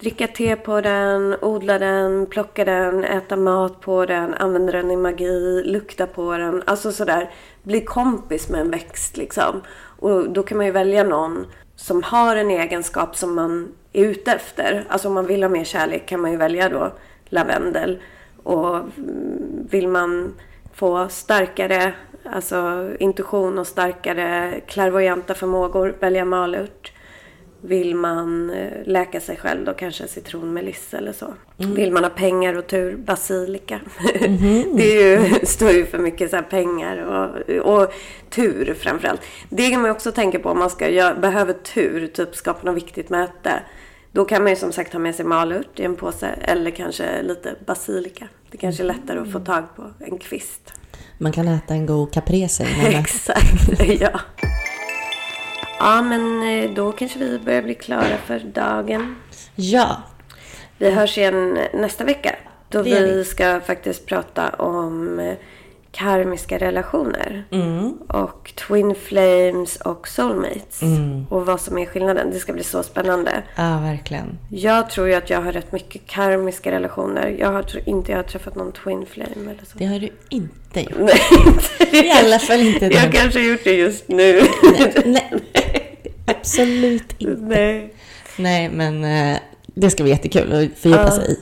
[0.00, 4.96] dricka te på den, odla den, plocka den, äta mat på den, använda den i
[4.96, 6.62] magi, lukta på den.
[6.66, 7.30] Alltså sådär,
[7.62, 9.62] bli kompis med en växt liksom.
[9.98, 11.46] Och då kan man ju välja någon
[11.84, 14.84] som har en egenskap som man är ute efter.
[14.88, 16.92] Alltså om man vill ha mer kärlek kan man ju välja då
[17.24, 18.02] lavendel.
[18.42, 20.34] Och mm, vill man
[20.74, 26.92] få starkare alltså intuition och starkare klärvoajanta förmågor, välja malört.
[27.66, 31.34] Vill man eh, läka sig själv då kanske citronmelissa eller så.
[31.56, 33.80] Vill man ha pengar och tur, basilika.
[34.76, 37.94] det är ju, står ju för mycket så pengar och, och
[38.30, 39.20] tur framförallt.
[39.48, 42.76] Det kan man också tänka på om man ska göra, behöver tur, typ skapa något
[42.76, 43.62] viktigt möte.
[44.12, 47.22] Då kan man ju som sagt ha med sig malört i en påse eller kanske
[47.22, 48.28] lite basilika.
[48.50, 50.72] Det kanske är lättare att få tag på en kvist.
[51.18, 52.96] Man kan äta en god caprese det.
[52.96, 54.20] Exakt, ja.
[55.78, 59.16] Ja, men eh, då kanske vi börjar bli klara för dagen.
[59.54, 60.02] Ja,
[60.78, 62.34] Vi hörs igen nästa vecka.
[62.68, 65.34] Då vi ska faktiskt prata om eh,
[65.92, 67.44] karmiska relationer.
[67.50, 67.92] Mm.
[67.92, 70.82] Och twin flames och soulmates.
[70.82, 71.26] Mm.
[71.30, 72.30] Och vad som är skillnaden.
[72.30, 73.42] Det ska bli så spännande.
[73.56, 74.38] ja verkligen.
[74.50, 77.36] Jag tror ju att jag har rätt mycket karmiska relationer.
[77.38, 79.78] Jag har, tror inte jag har träffat någon twin flame eller så.
[79.78, 80.92] Det har du inte gjort.
[80.98, 84.42] Nej, inte I alla fall inte Jag kanske har gjort det just nu.
[85.04, 85.32] Nej,
[86.26, 87.42] absolut inte.
[87.42, 87.94] Nej.
[88.38, 89.38] Nej, men eh,
[89.74, 91.10] det ska bli jättekul att fördjupa Ja.
[91.10, 91.38] sig i.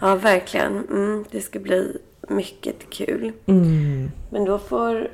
[0.00, 0.72] Ja, verkligen.
[0.90, 1.96] Mm, det ska bli
[2.28, 3.32] mycket kul.
[3.46, 4.10] Mm.
[4.30, 5.08] Men då får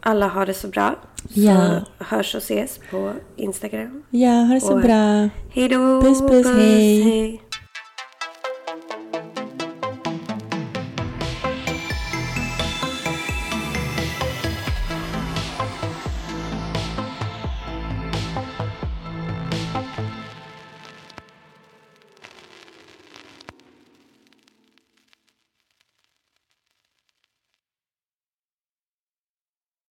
[0.00, 0.94] alla ha det så bra.
[1.34, 1.80] Så Ja.
[1.98, 4.02] hörs och ses på Instagram.
[4.10, 5.28] Ja, ha det så Och- bra.
[5.50, 6.02] Hej då!
[6.02, 7.02] Puss, puss, hej.
[7.02, 7.42] hej.